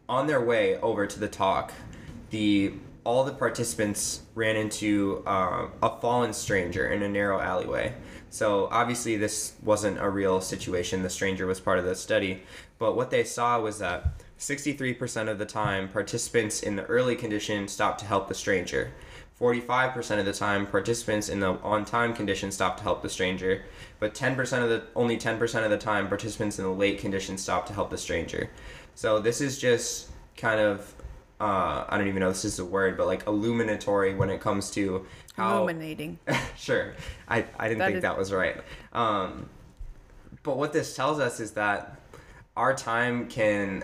on 0.07 0.27
their 0.27 0.39
way 0.39 0.77
over 0.77 1.05
to 1.05 1.19
the 1.19 1.27
talk, 1.27 1.73
the 2.29 2.73
all 3.03 3.23
the 3.23 3.31
participants 3.31 4.23
ran 4.35 4.57
into 4.57 5.23
uh, 5.25 5.67
a 5.81 5.99
fallen 6.01 6.33
stranger 6.33 6.89
in 6.89 7.01
a 7.03 7.07
narrow 7.07 7.39
alleyway. 7.39 7.93
So 8.29 8.67
obviously 8.69 9.15
this 9.15 9.53
wasn't 9.63 9.97
a 9.99 10.09
real 10.09 10.41
situation. 10.41 11.03
The 11.03 11.09
stranger 11.09 11.47
was 11.47 11.61
part 11.61 11.79
of 11.79 11.85
the 11.85 11.95
study, 11.95 12.43
but 12.79 12.97
what 12.97 13.09
they 13.09 13.23
saw 13.23 13.61
was 13.61 13.79
that 13.79 14.21
63% 14.39 15.29
of 15.29 15.39
the 15.39 15.45
time 15.45 15.87
participants 15.87 16.61
in 16.61 16.75
the 16.75 16.83
early 16.87 17.15
condition 17.15 17.69
stopped 17.69 18.01
to 18.01 18.05
help 18.05 18.27
the 18.27 18.35
stranger. 18.35 18.91
45% 19.39 20.19
of 20.19 20.25
the 20.25 20.33
time 20.33 20.67
participants 20.67 21.29
in 21.29 21.39
the 21.39 21.51
on 21.61 21.85
time 21.85 22.13
condition 22.13 22.51
stopped 22.51 22.79
to 22.79 22.83
help 22.83 23.01
the 23.01 23.09
stranger, 23.09 23.63
but 23.99 24.15
10% 24.15 24.63
of 24.63 24.69
the 24.69 24.83
only 24.95 25.17
10% 25.17 25.63
of 25.63 25.69
the 25.69 25.77
time 25.77 26.07
participants 26.07 26.57
in 26.57 26.65
the 26.65 26.71
late 26.71 26.99
condition 26.99 27.37
stopped 27.37 27.67
to 27.67 27.73
help 27.73 27.89
the 27.89 27.97
stranger. 27.97 28.49
So 28.95 29.19
this 29.19 29.39
is 29.39 29.59
just 29.59 30.09
kind 30.35 30.59
of 30.59 30.93
uh, 31.39 31.85
I 31.87 31.97
don't 31.97 32.07
even 32.07 32.19
know 32.21 32.29
if 32.29 32.35
this 32.35 32.45
is 32.45 32.59
a 32.59 32.65
word, 32.65 32.97
but 32.97 33.05
like 33.07 33.27
illuminatory 33.27 34.15
when 34.15 34.29
it 34.29 34.41
comes 34.41 34.71
to 34.71 35.05
how 35.35 35.57
Illuminating. 35.57 36.17
sure. 36.57 36.93
I, 37.27 37.45
I 37.59 37.67
didn't 37.67 37.79
That 37.79 37.85
think 37.85 37.97
is- 37.97 38.01
that 38.03 38.17
was 38.17 38.33
right. 38.33 38.57
Um, 38.93 39.49
but 40.43 40.57
what 40.57 40.73
this 40.73 40.95
tells 40.95 41.19
us 41.19 41.39
is 41.39 41.51
that 41.51 41.99
our 42.55 42.73
time 42.75 43.27
can 43.27 43.83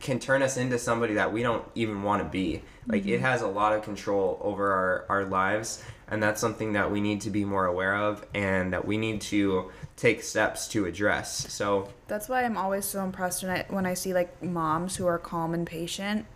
can 0.00 0.18
turn 0.18 0.42
us 0.42 0.58
into 0.58 0.78
somebody 0.78 1.14
that 1.14 1.32
we 1.32 1.42
don't 1.42 1.64
even 1.74 2.02
want 2.02 2.22
to 2.22 2.28
be. 2.28 2.60
Like 2.86 3.06
it 3.06 3.20
has 3.22 3.40
a 3.40 3.48
lot 3.48 3.72
of 3.72 3.82
control 3.82 4.38
over 4.42 4.70
our, 4.70 5.06
our 5.08 5.24
lives 5.24 5.82
and 6.08 6.22
that's 6.22 6.38
something 6.42 6.74
that 6.74 6.90
we 6.90 7.00
need 7.00 7.22
to 7.22 7.30
be 7.30 7.46
more 7.46 7.64
aware 7.64 7.96
of 7.96 8.22
and 8.34 8.74
that 8.74 8.86
we 8.86 8.98
need 8.98 9.22
to 9.22 9.70
take 9.96 10.22
steps 10.22 10.68
to 10.68 10.84
address. 10.84 11.50
So 11.50 11.88
That's 12.06 12.28
why 12.28 12.44
I'm 12.44 12.58
always 12.58 12.84
so 12.84 13.02
impressed 13.02 13.42
when 13.42 13.50
I 13.52 13.64
when 13.70 13.86
I 13.86 13.94
see 13.94 14.12
like 14.12 14.42
moms 14.42 14.96
who 14.96 15.06
are 15.06 15.18
calm 15.18 15.54
and 15.54 15.66
patient. 15.66 16.26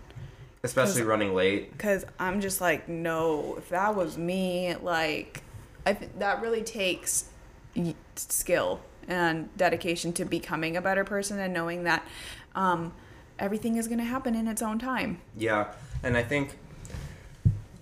Especially 0.63 1.03
running 1.03 1.35
late. 1.35 1.77
Cause 1.79 2.05
I'm 2.19 2.41
just 2.41 2.61
like, 2.61 2.89
no, 2.89 3.57
if 3.59 3.69
that 3.69 3.95
was 3.95 4.19
me, 4.19 4.75
like, 4.77 5.43
I 5.87 5.95
th- 5.95 6.11
that 6.19 6.41
really 6.43 6.63
takes 6.63 7.31
skill 8.17 8.81
and 9.07 9.55
dedication 9.57 10.13
to 10.15 10.25
becoming 10.25 10.77
a 10.77 10.83
better 10.83 11.05
person 11.05 11.39
and 11.39 11.55
knowing 11.55 11.85
that, 11.85 12.07
um, 12.55 12.93
everything 13.39 13.77
is 13.77 13.87
going 13.87 13.99
to 13.99 14.05
happen 14.05 14.35
in 14.35 14.49
its 14.49 14.63
own 14.63 14.79
time. 14.79 15.21
Yeah, 15.37 15.73
and 16.03 16.17
I 16.17 16.23
think 16.23 16.59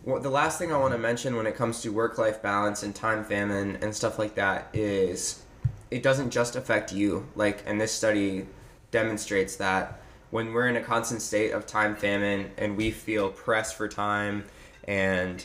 well, 0.07 0.21
the 0.21 0.31
last 0.31 0.57
thing 0.57 0.73
I 0.73 0.77
want 0.79 0.93
to 0.93 0.99
mention 0.99 1.35
when 1.35 1.47
it 1.47 1.57
comes 1.57 1.83
to 1.83 1.89
work 1.89 2.17
life 2.17 2.41
balance 2.41 2.85
and 2.85 2.95
time 2.95 3.25
famine 3.25 3.77
and 3.83 3.93
stuff 3.93 4.21
like 4.21 4.37
that 4.37 4.69
is 4.73 5.43
it 5.91 6.05
doesn't 6.05 6.31
just 6.31 6.55
affect 6.55 6.93
you. 6.93 7.27
Like, 7.35 7.65
and 7.67 7.81
this 7.81 7.91
study 7.91 8.47
demonstrates 8.93 9.57
that 9.57 10.01
when 10.31 10.53
we're 10.53 10.69
in 10.69 10.77
a 10.77 10.83
constant 10.83 11.23
state 11.23 11.53
of 11.53 11.67
time 11.67 11.97
famine 11.97 12.51
and 12.59 12.77
we 12.77 12.91
feel 12.91 13.31
pressed 13.31 13.77
for 13.77 13.89
time 13.89 14.45
and 14.89 15.45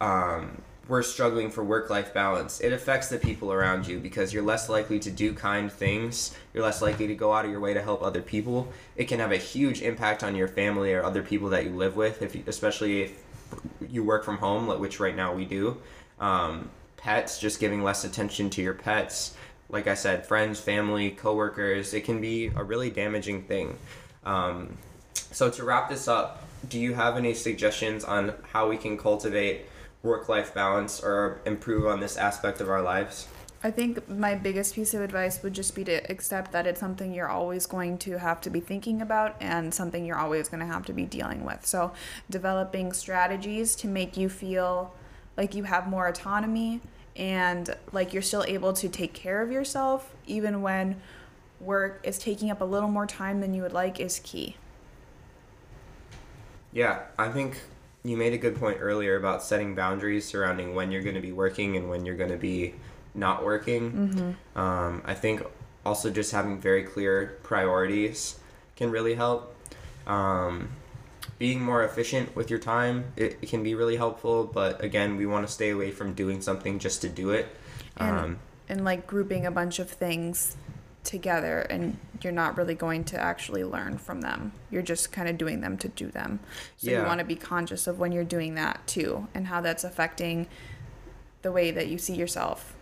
um, 0.00 0.62
we're 0.88 1.02
struggling 1.02 1.50
for 1.50 1.64
work 1.64 1.90
life 1.90 2.14
balance, 2.14 2.60
it 2.60 2.72
affects 2.72 3.08
the 3.08 3.18
people 3.18 3.52
around 3.52 3.86
you 3.86 3.98
because 3.98 4.32
you're 4.32 4.42
less 4.42 4.68
likely 4.68 5.00
to 5.00 5.10
do 5.10 5.32
kind 5.32 5.70
things. 5.70 6.36
You're 6.54 6.62
less 6.62 6.80
likely 6.80 7.08
to 7.08 7.14
go 7.14 7.32
out 7.32 7.44
of 7.44 7.50
your 7.50 7.60
way 7.60 7.74
to 7.74 7.82
help 7.82 8.02
other 8.02 8.22
people. 8.22 8.72
It 8.94 9.06
can 9.06 9.18
have 9.18 9.32
a 9.32 9.36
huge 9.36 9.82
impact 9.82 10.22
on 10.22 10.36
your 10.36 10.48
family 10.48 10.94
or 10.94 11.02
other 11.02 11.22
people 11.22 11.48
that 11.50 11.64
you 11.64 11.70
live 11.70 11.96
with, 11.96 12.22
if 12.22 12.36
you, 12.36 12.44
especially 12.46 13.02
if 13.02 13.22
you 13.88 14.04
work 14.04 14.24
from 14.24 14.38
home, 14.38 14.66
which 14.78 15.00
right 15.00 15.16
now 15.16 15.34
we 15.34 15.44
do. 15.44 15.76
Um, 16.20 16.70
pets, 16.96 17.38
just 17.38 17.60
giving 17.60 17.82
less 17.82 18.04
attention 18.04 18.50
to 18.50 18.62
your 18.62 18.74
pets. 18.74 19.36
Like 19.68 19.86
I 19.86 19.94
said, 19.94 20.26
friends, 20.26 20.60
family, 20.60 21.10
coworkers, 21.10 21.92
it 21.92 22.04
can 22.04 22.20
be 22.20 22.46
a 22.54 22.62
really 22.62 22.90
damaging 22.90 23.44
thing. 23.44 23.78
Um, 24.24 24.76
so 25.14 25.50
to 25.50 25.64
wrap 25.64 25.88
this 25.88 26.08
up, 26.08 26.44
do 26.68 26.78
you 26.78 26.94
have 26.94 27.16
any 27.16 27.34
suggestions 27.34 28.04
on 28.04 28.34
how 28.52 28.68
we 28.68 28.76
can 28.76 28.96
cultivate 28.96 29.66
work 30.02 30.28
life 30.28 30.54
balance 30.54 31.00
or 31.02 31.40
improve 31.44 31.86
on 31.86 32.00
this 32.00 32.16
aspect 32.16 32.60
of 32.60 32.68
our 32.68 32.82
lives? 32.82 33.28
I 33.62 33.70
think 33.70 34.08
my 34.08 34.34
biggest 34.34 34.74
piece 34.74 34.94
of 34.94 35.00
advice 35.00 35.42
would 35.42 35.52
just 35.52 35.74
be 35.74 35.82
to 35.84 35.94
accept 36.10 36.52
that 36.52 36.66
it's 36.66 36.78
something 36.78 37.12
you're 37.12 37.28
always 37.28 37.66
going 37.66 37.98
to 37.98 38.18
have 38.18 38.40
to 38.42 38.50
be 38.50 38.60
thinking 38.60 39.02
about 39.02 39.34
and 39.40 39.74
something 39.74 40.04
you're 40.04 40.18
always 40.18 40.48
going 40.48 40.60
to 40.60 40.66
have 40.66 40.84
to 40.86 40.92
be 40.92 41.04
dealing 41.04 41.44
with. 41.44 41.66
So, 41.66 41.92
developing 42.30 42.92
strategies 42.92 43.74
to 43.76 43.88
make 43.88 44.16
you 44.16 44.28
feel 44.28 44.94
like 45.36 45.54
you 45.54 45.64
have 45.64 45.88
more 45.88 46.06
autonomy 46.06 46.80
and 47.16 47.74
like 47.92 48.12
you're 48.12 48.22
still 48.22 48.44
able 48.46 48.72
to 48.74 48.88
take 48.88 49.14
care 49.14 49.42
of 49.42 49.50
yourself 49.50 50.14
even 50.26 50.62
when 50.62 51.00
work 51.60 52.00
is 52.04 52.18
taking 52.18 52.50
up 52.50 52.60
a 52.60 52.64
little 52.64 52.88
more 52.88 53.06
time 53.06 53.40
than 53.40 53.54
you 53.54 53.62
would 53.62 53.72
like 53.72 53.98
is 53.98 54.20
key. 54.20 54.56
Yeah, 56.72 57.02
I 57.18 57.28
think 57.28 57.60
you 58.04 58.16
made 58.16 58.34
a 58.34 58.38
good 58.38 58.56
point 58.56 58.78
earlier 58.80 59.16
about 59.16 59.42
setting 59.42 59.74
boundaries 59.74 60.26
surrounding 60.26 60.74
when 60.74 60.92
you're 60.92 61.02
going 61.02 61.14
to 61.14 61.20
be 61.20 61.32
working 61.32 61.76
and 61.76 61.88
when 61.88 62.04
you're 62.04 62.16
going 62.16 62.30
to 62.30 62.36
be 62.36 62.74
not 63.14 63.44
working. 63.44 63.92
Mm-hmm. 63.92 64.58
Um, 64.58 65.02
I 65.04 65.14
think 65.14 65.42
also 65.84 66.10
just 66.10 66.32
having 66.32 66.60
very 66.60 66.82
clear 66.82 67.38
priorities 67.42 68.38
can 68.76 68.90
really 68.90 69.14
help. 69.14 69.54
Um, 70.06 70.68
being 71.38 71.60
more 71.60 71.84
efficient 71.84 72.34
with 72.34 72.48
your 72.50 72.58
time 72.58 73.12
it, 73.16 73.38
it, 73.42 73.48
can 73.48 73.62
be 73.62 73.74
really 73.74 73.96
helpful, 73.96 74.44
but 74.44 74.82
again, 74.82 75.16
we 75.16 75.26
want 75.26 75.46
to 75.46 75.52
stay 75.52 75.70
away 75.70 75.90
from 75.90 76.14
doing 76.14 76.40
something 76.40 76.78
just 76.78 77.02
to 77.02 77.08
do 77.08 77.30
it. 77.30 77.46
And, 77.96 78.16
um, 78.16 78.38
and 78.68 78.84
like 78.84 79.06
grouping 79.06 79.46
a 79.46 79.50
bunch 79.50 79.78
of 79.78 79.90
things 79.90 80.56
together 81.04 81.60
and 81.60 81.98
you're 82.22 82.32
not 82.32 82.56
really 82.56 82.74
going 82.74 83.04
to 83.04 83.20
actually 83.20 83.64
learn 83.64 83.96
from 83.98 84.20
them. 84.22 84.52
You're 84.70 84.82
just 84.82 85.12
kind 85.12 85.28
of 85.28 85.38
doing 85.38 85.60
them 85.60 85.78
to 85.78 85.88
do 85.88 86.08
them. 86.08 86.40
So 86.76 86.90
yeah. 86.90 87.00
you 87.00 87.06
want 87.06 87.20
to 87.20 87.24
be 87.24 87.36
conscious 87.36 87.86
of 87.86 87.98
when 87.98 88.12
you're 88.12 88.24
doing 88.24 88.54
that 88.56 88.86
too 88.86 89.28
and 89.34 89.46
how 89.46 89.60
that's 89.60 89.84
affecting 89.84 90.48
the 91.42 91.52
way 91.52 91.70
that 91.70 91.88
you 91.88 91.98
see 91.98 92.14
yourself. 92.14 92.74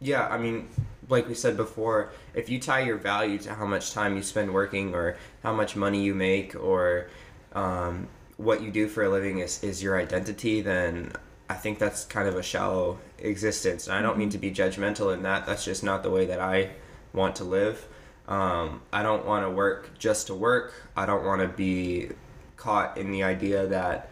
Yeah, 0.00 0.28
I 0.28 0.36
mean, 0.36 0.68
like 1.08 1.28
we 1.28 1.34
said 1.34 1.56
before, 1.56 2.12
if 2.34 2.48
you 2.48 2.60
tie 2.60 2.80
your 2.80 2.96
value 2.96 3.38
to 3.38 3.54
how 3.54 3.66
much 3.66 3.92
time 3.92 4.16
you 4.16 4.22
spend 4.22 4.52
working 4.52 4.94
or 4.94 5.16
how 5.42 5.54
much 5.54 5.76
money 5.76 6.02
you 6.02 6.14
make 6.14 6.54
or 6.54 7.08
um, 7.52 8.08
what 8.36 8.62
you 8.62 8.70
do 8.70 8.88
for 8.88 9.04
a 9.04 9.08
living 9.08 9.38
is, 9.38 9.62
is 9.62 9.82
your 9.82 9.98
identity, 9.98 10.60
then 10.60 11.12
I 11.48 11.54
think 11.54 11.78
that's 11.78 12.04
kind 12.04 12.28
of 12.28 12.36
a 12.36 12.42
shallow 12.42 12.98
existence. 13.18 13.86
And 13.86 13.96
I 13.96 14.02
don't 14.02 14.16
mean 14.16 14.28
mm-hmm. 14.28 14.32
to 14.32 14.38
be 14.38 14.50
judgmental 14.50 15.12
in 15.12 15.22
that. 15.24 15.46
That's 15.46 15.64
just 15.64 15.82
not 15.82 16.02
the 16.02 16.10
way 16.10 16.26
that 16.26 16.40
I 16.40 16.70
want 17.12 17.36
to 17.36 17.44
live. 17.44 17.86
Um, 18.28 18.82
I 18.92 19.02
don't 19.02 19.26
want 19.26 19.44
to 19.44 19.50
work 19.50 19.98
just 19.98 20.28
to 20.28 20.34
work. 20.34 20.72
I 20.96 21.04
don't 21.06 21.24
want 21.24 21.42
to 21.42 21.48
be 21.48 22.10
caught 22.56 22.96
in 22.96 23.10
the 23.10 23.24
idea 23.24 23.66
that 23.66 24.10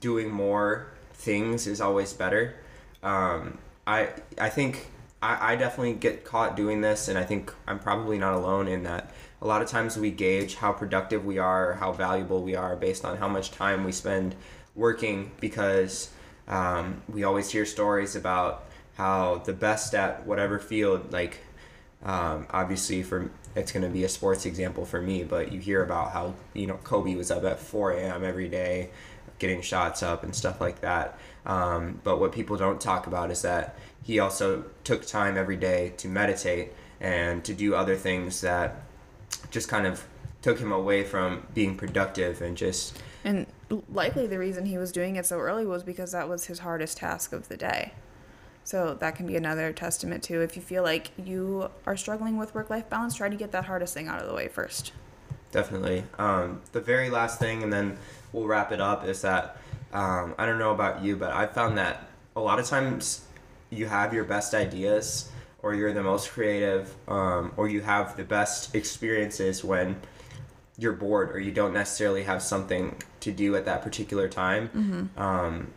doing 0.00 0.30
more 0.30 0.88
things 1.12 1.66
is 1.66 1.80
always 1.80 2.12
better. 2.12 2.56
Um, 3.02 3.58
I 3.86 4.08
I 4.38 4.48
think 4.48 4.88
I, 5.22 5.52
I 5.52 5.56
definitely 5.56 5.94
get 5.94 6.24
caught 6.24 6.56
doing 6.56 6.80
this, 6.80 7.06
and 7.08 7.16
I 7.16 7.24
think 7.24 7.52
I'm 7.66 7.78
probably 7.78 8.18
not 8.18 8.34
alone 8.34 8.66
in 8.66 8.82
that. 8.84 9.12
A 9.44 9.46
lot 9.46 9.60
of 9.60 9.68
times 9.68 9.98
we 9.98 10.10
gauge 10.10 10.54
how 10.54 10.72
productive 10.72 11.26
we 11.26 11.36
are, 11.36 11.74
how 11.74 11.92
valuable 11.92 12.42
we 12.42 12.56
are, 12.56 12.76
based 12.76 13.04
on 13.04 13.18
how 13.18 13.28
much 13.28 13.50
time 13.50 13.84
we 13.84 13.92
spend 13.92 14.34
working, 14.74 15.32
because 15.38 16.10
um, 16.48 17.02
we 17.10 17.24
always 17.24 17.50
hear 17.50 17.66
stories 17.66 18.16
about 18.16 18.64
how 18.96 19.42
the 19.44 19.52
best 19.52 19.94
at 19.94 20.26
whatever 20.26 20.58
field, 20.58 21.12
like 21.12 21.40
um, 22.04 22.46
obviously, 22.50 23.02
for 23.02 23.30
it's 23.54 23.70
going 23.70 23.82
to 23.82 23.90
be 23.90 24.04
a 24.04 24.08
sports 24.08 24.46
example 24.46 24.86
for 24.86 25.02
me, 25.02 25.24
but 25.24 25.52
you 25.52 25.60
hear 25.60 25.82
about 25.82 26.12
how 26.12 26.34
you 26.54 26.66
know 26.66 26.78
Kobe 26.82 27.14
was 27.14 27.30
up 27.30 27.44
at 27.44 27.58
4 27.60 27.92
a.m. 27.92 28.24
every 28.24 28.48
day, 28.48 28.90
getting 29.38 29.60
shots 29.60 30.02
up 30.02 30.22
and 30.22 30.34
stuff 30.34 30.58
like 30.58 30.80
that. 30.80 31.18
Um, 31.44 32.00
but 32.02 32.18
what 32.18 32.32
people 32.32 32.56
don't 32.56 32.80
talk 32.80 33.06
about 33.06 33.30
is 33.30 33.42
that 33.42 33.76
he 34.02 34.20
also 34.20 34.64
took 34.84 35.06
time 35.06 35.36
every 35.36 35.56
day 35.56 35.92
to 35.98 36.08
meditate 36.08 36.72
and 36.98 37.44
to 37.44 37.52
do 37.52 37.74
other 37.74 37.96
things 37.96 38.40
that 38.40 38.83
just 39.54 39.68
kind 39.68 39.86
of 39.86 40.04
took 40.42 40.58
him 40.58 40.72
away 40.72 41.04
from 41.04 41.46
being 41.54 41.76
productive 41.76 42.42
and 42.42 42.56
just. 42.56 42.98
And 43.24 43.46
likely 43.90 44.26
the 44.26 44.38
reason 44.38 44.66
he 44.66 44.76
was 44.76 44.92
doing 44.92 45.16
it 45.16 45.24
so 45.24 45.38
early 45.38 45.64
was 45.64 45.82
because 45.82 46.12
that 46.12 46.28
was 46.28 46.44
his 46.44 46.58
hardest 46.58 46.98
task 46.98 47.32
of 47.32 47.48
the 47.48 47.56
day. 47.56 47.92
So 48.64 48.94
that 48.94 49.14
can 49.14 49.26
be 49.26 49.36
another 49.36 49.72
testament 49.72 50.22
too. 50.22 50.42
If 50.42 50.56
you 50.56 50.62
feel 50.62 50.82
like 50.82 51.12
you 51.16 51.70
are 51.86 51.96
struggling 51.96 52.36
with 52.36 52.54
work 52.54 52.68
life 52.68 52.90
balance, 52.90 53.14
try 53.14 53.28
to 53.30 53.36
get 53.36 53.52
that 53.52 53.64
hardest 53.64 53.94
thing 53.94 54.08
out 54.08 54.20
of 54.20 54.26
the 54.26 54.34
way 54.34 54.48
first. 54.48 54.92
Definitely. 55.52 56.02
Um, 56.18 56.60
the 56.72 56.80
very 56.80 57.10
last 57.10 57.38
thing, 57.38 57.62
and 57.62 57.72
then 57.72 57.96
we'll 58.32 58.46
wrap 58.46 58.72
it 58.72 58.80
up, 58.80 59.06
is 59.06 59.22
that 59.22 59.56
um, 59.92 60.34
I 60.36 60.46
don't 60.46 60.58
know 60.58 60.72
about 60.72 61.02
you, 61.02 61.16
but 61.16 61.32
I 61.32 61.46
found 61.46 61.78
that 61.78 62.08
a 62.34 62.40
lot 62.40 62.58
of 62.58 62.66
times 62.66 63.24
you 63.70 63.86
have 63.86 64.12
your 64.12 64.24
best 64.24 64.52
ideas 64.52 65.30
or 65.64 65.74
you're 65.74 65.94
the 65.94 66.02
most 66.02 66.30
creative 66.30 66.94
um, 67.08 67.52
or 67.56 67.66
you 67.66 67.80
have 67.80 68.18
the 68.18 68.22
best 68.22 68.74
experiences 68.74 69.64
when 69.64 69.96
you're 70.76 70.92
bored 70.92 71.34
or 71.34 71.40
you 71.40 71.50
don't 71.50 71.72
necessarily 71.72 72.24
have 72.24 72.42
something 72.42 72.94
to 73.20 73.32
do 73.32 73.56
at 73.56 73.64
that 73.64 73.80
particular 73.80 74.28
time. 74.28 74.68
Mm-hmm. 74.68 75.20
Um, 75.20 75.72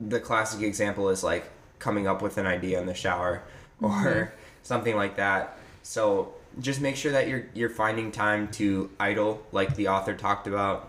the 0.00 0.18
classic 0.18 0.62
example 0.62 1.10
is 1.10 1.22
like 1.22 1.50
coming 1.78 2.08
up 2.08 2.22
with 2.22 2.38
an 2.38 2.46
idea 2.46 2.80
in 2.80 2.86
the 2.86 2.94
shower 2.94 3.42
or 3.82 3.90
mm-hmm. 3.90 4.34
something 4.62 4.96
like 4.96 5.16
that. 5.16 5.58
So 5.82 6.32
just 6.58 6.80
make 6.80 6.96
sure 6.96 7.12
that 7.12 7.28
you're 7.28 7.46
you're 7.52 7.68
finding 7.68 8.10
time 8.10 8.48
to 8.52 8.90
idle 8.98 9.42
like 9.52 9.76
the 9.76 9.88
author 9.88 10.14
talked 10.14 10.46
about 10.46 10.88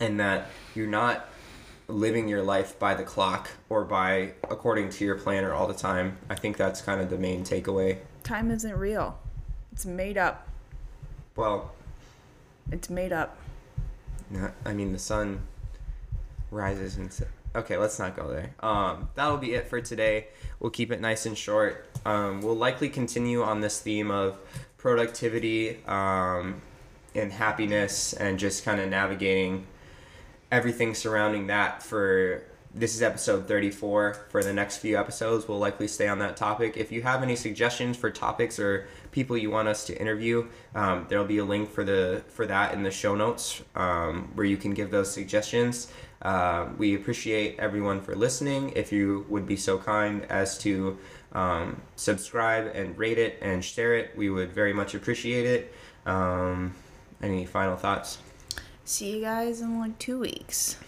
and 0.00 0.18
that 0.18 0.48
you're 0.74 0.88
not 0.88 1.28
living 1.88 2.28
your 2.28 2.42
life 2.42 2.78
by 2.78 2.94
the 2.94 3.02
clock 3.02 3.50
or 3.68 3.84
by 3.84 4.32
according 4.50 4.90
to 4.90 5.04
your 5.04 5.16
planner 5.16 5.52
all 5.52 5.66
the 5.66 5.74
time. 5.74 6.18
I 6.28 6.34
think 6.34 6.56
that's 6.56 6.80
kind 6.80 7.00
of 7.00 7.10
the 7.10 7.18
main 7.18 7.44
takeaway. 7.44 7.98
Time 8.22 8.50
isn't 8.50 8.76
real. 8.76 9.18
It's 9.72 9.86
made 9.86 10.18
up. 10.18 10.48
Well, 11.34 11.72
it's 12.70 12.90
made 12.90 13.12
up. 13.12 13.38
I 14.64 14.74
mean 14.74 14.92
the 14.92 14.98
sun 14.98 15.40
rises 16.50 16.96
and 16.96 17.12
sets 17.12 17.30
okay, 17.54 17.76
let's 17.76 17.98
not 17.98 18.16
go 18.16 18.28
there. 18.28 18.54
Um, 18.60 19.08
that'll 19.14 19.36
be 19.36 19.54
it 19.54 19.68
for 19.68 19.80
today. 19.80 20.28
We'll 20.60 20.70
keep 20.70 20.90
it 20.92 21.00
nice 21.00 21.26
and 21.26 21.36
short. 21.36 21.86
Um, 22.04 22.40
we'll 22.40 22.56
likely 22.56 22.88
continue 22.88 23.42
on 23.42 23.60
this 23.60 23.80
theme 23.80 24.10
of 24.10 24.38
productivity 24.76 25.84
um, 25.86 26.60
and 27.14 27.32
happiness 27.32 28.12
and 28.12 28.38
just 28.38 28.64
kind 28.64 28.80
of 28.80 28.88
navigating 28.88 29.66
everything 30.50 30.94
surrounding 30.94 31.46
that 31.46 31.82
for 31.82 32.42
this 32.74 32.94
is 32.94 33.02
episode 33.02 33.48
34 33.48 34.26
for 34.28 34.44
the 34.44 34.52
next 34.52 34.78
few 34.78 34.98
episodes 34.98 35.48
we'll 35.48 35.58
likely 35.58 35.88
stay 35.88 36.06
on 36.06 36.18
that 36.18 36.36
topic 36.36 36.76
if 36.76 36.92
you 36.92 37.02
have 37.02 37.22
any 37.22 37.34
suggestions 37.34 37.96
for 37.96 38.10
topics 38.10 38.58
or 38.58 38.86
people 39.10 39.36
you 39.36 39.50
want 39.50 39.66
us 39.66 39.84
to 39.86 39.98
interview 40.00 40.46
um, 40.74 41.06
there'll 41.08 41.24
be 41.24 41.38
a 41.38 41.44
link 41.44 41.70
for 41.70 41.84
the 41.84 42.22
for 42.28 42.46
that 42.46 42.74
in 42.74 42.82
the 42.82 42.90
show 42.90 43.14
notes 43.14 43.62
um, 43.74 44.30
where 44.34 44.46
you 44.46 44.56
can 44.56 44.72
give 44.72 44.90
those 44.90 45.10
suggestions 45.10 45.88
uh, 46.22 46.68
we 46.76 46.94
appreciate 46.96 47.58
everyone 47.58 48.00
for 48.00 48.14
listening. 48.14 48.72
If 48.74 48.92
you 48.92 49.24
would 49.28 49.46
be 49.46 49.56
so 49.56 49.78
kind 49.78 50.24
as 50.28 50.58
to 50.58 50.98
um, 51.32 51.80
subscribe 51.96 52.72
and 52.74 52.96
rate 52.98 53.18
it 53.18 53.38
and 53.40 53.64
share 53.64 53.94
it, 53.94 54.16
we 54.16 54.30
would 54.30 54.52
very 54.52 54.72
much 54.72 54.94
appreciate 54.94 55.46
it. 55.46 55.74
Um, 56.06 56.74
any 57.22 57.44
final 57.46 57.76
thoughts? 57.76 58.18
See 58.88 59.16
you 59.16 59.20
guys 59.20 59.60
in 59.60 59.78
like 59.78 59.98
two 59.98 60.18
weeks. 60.18 60.78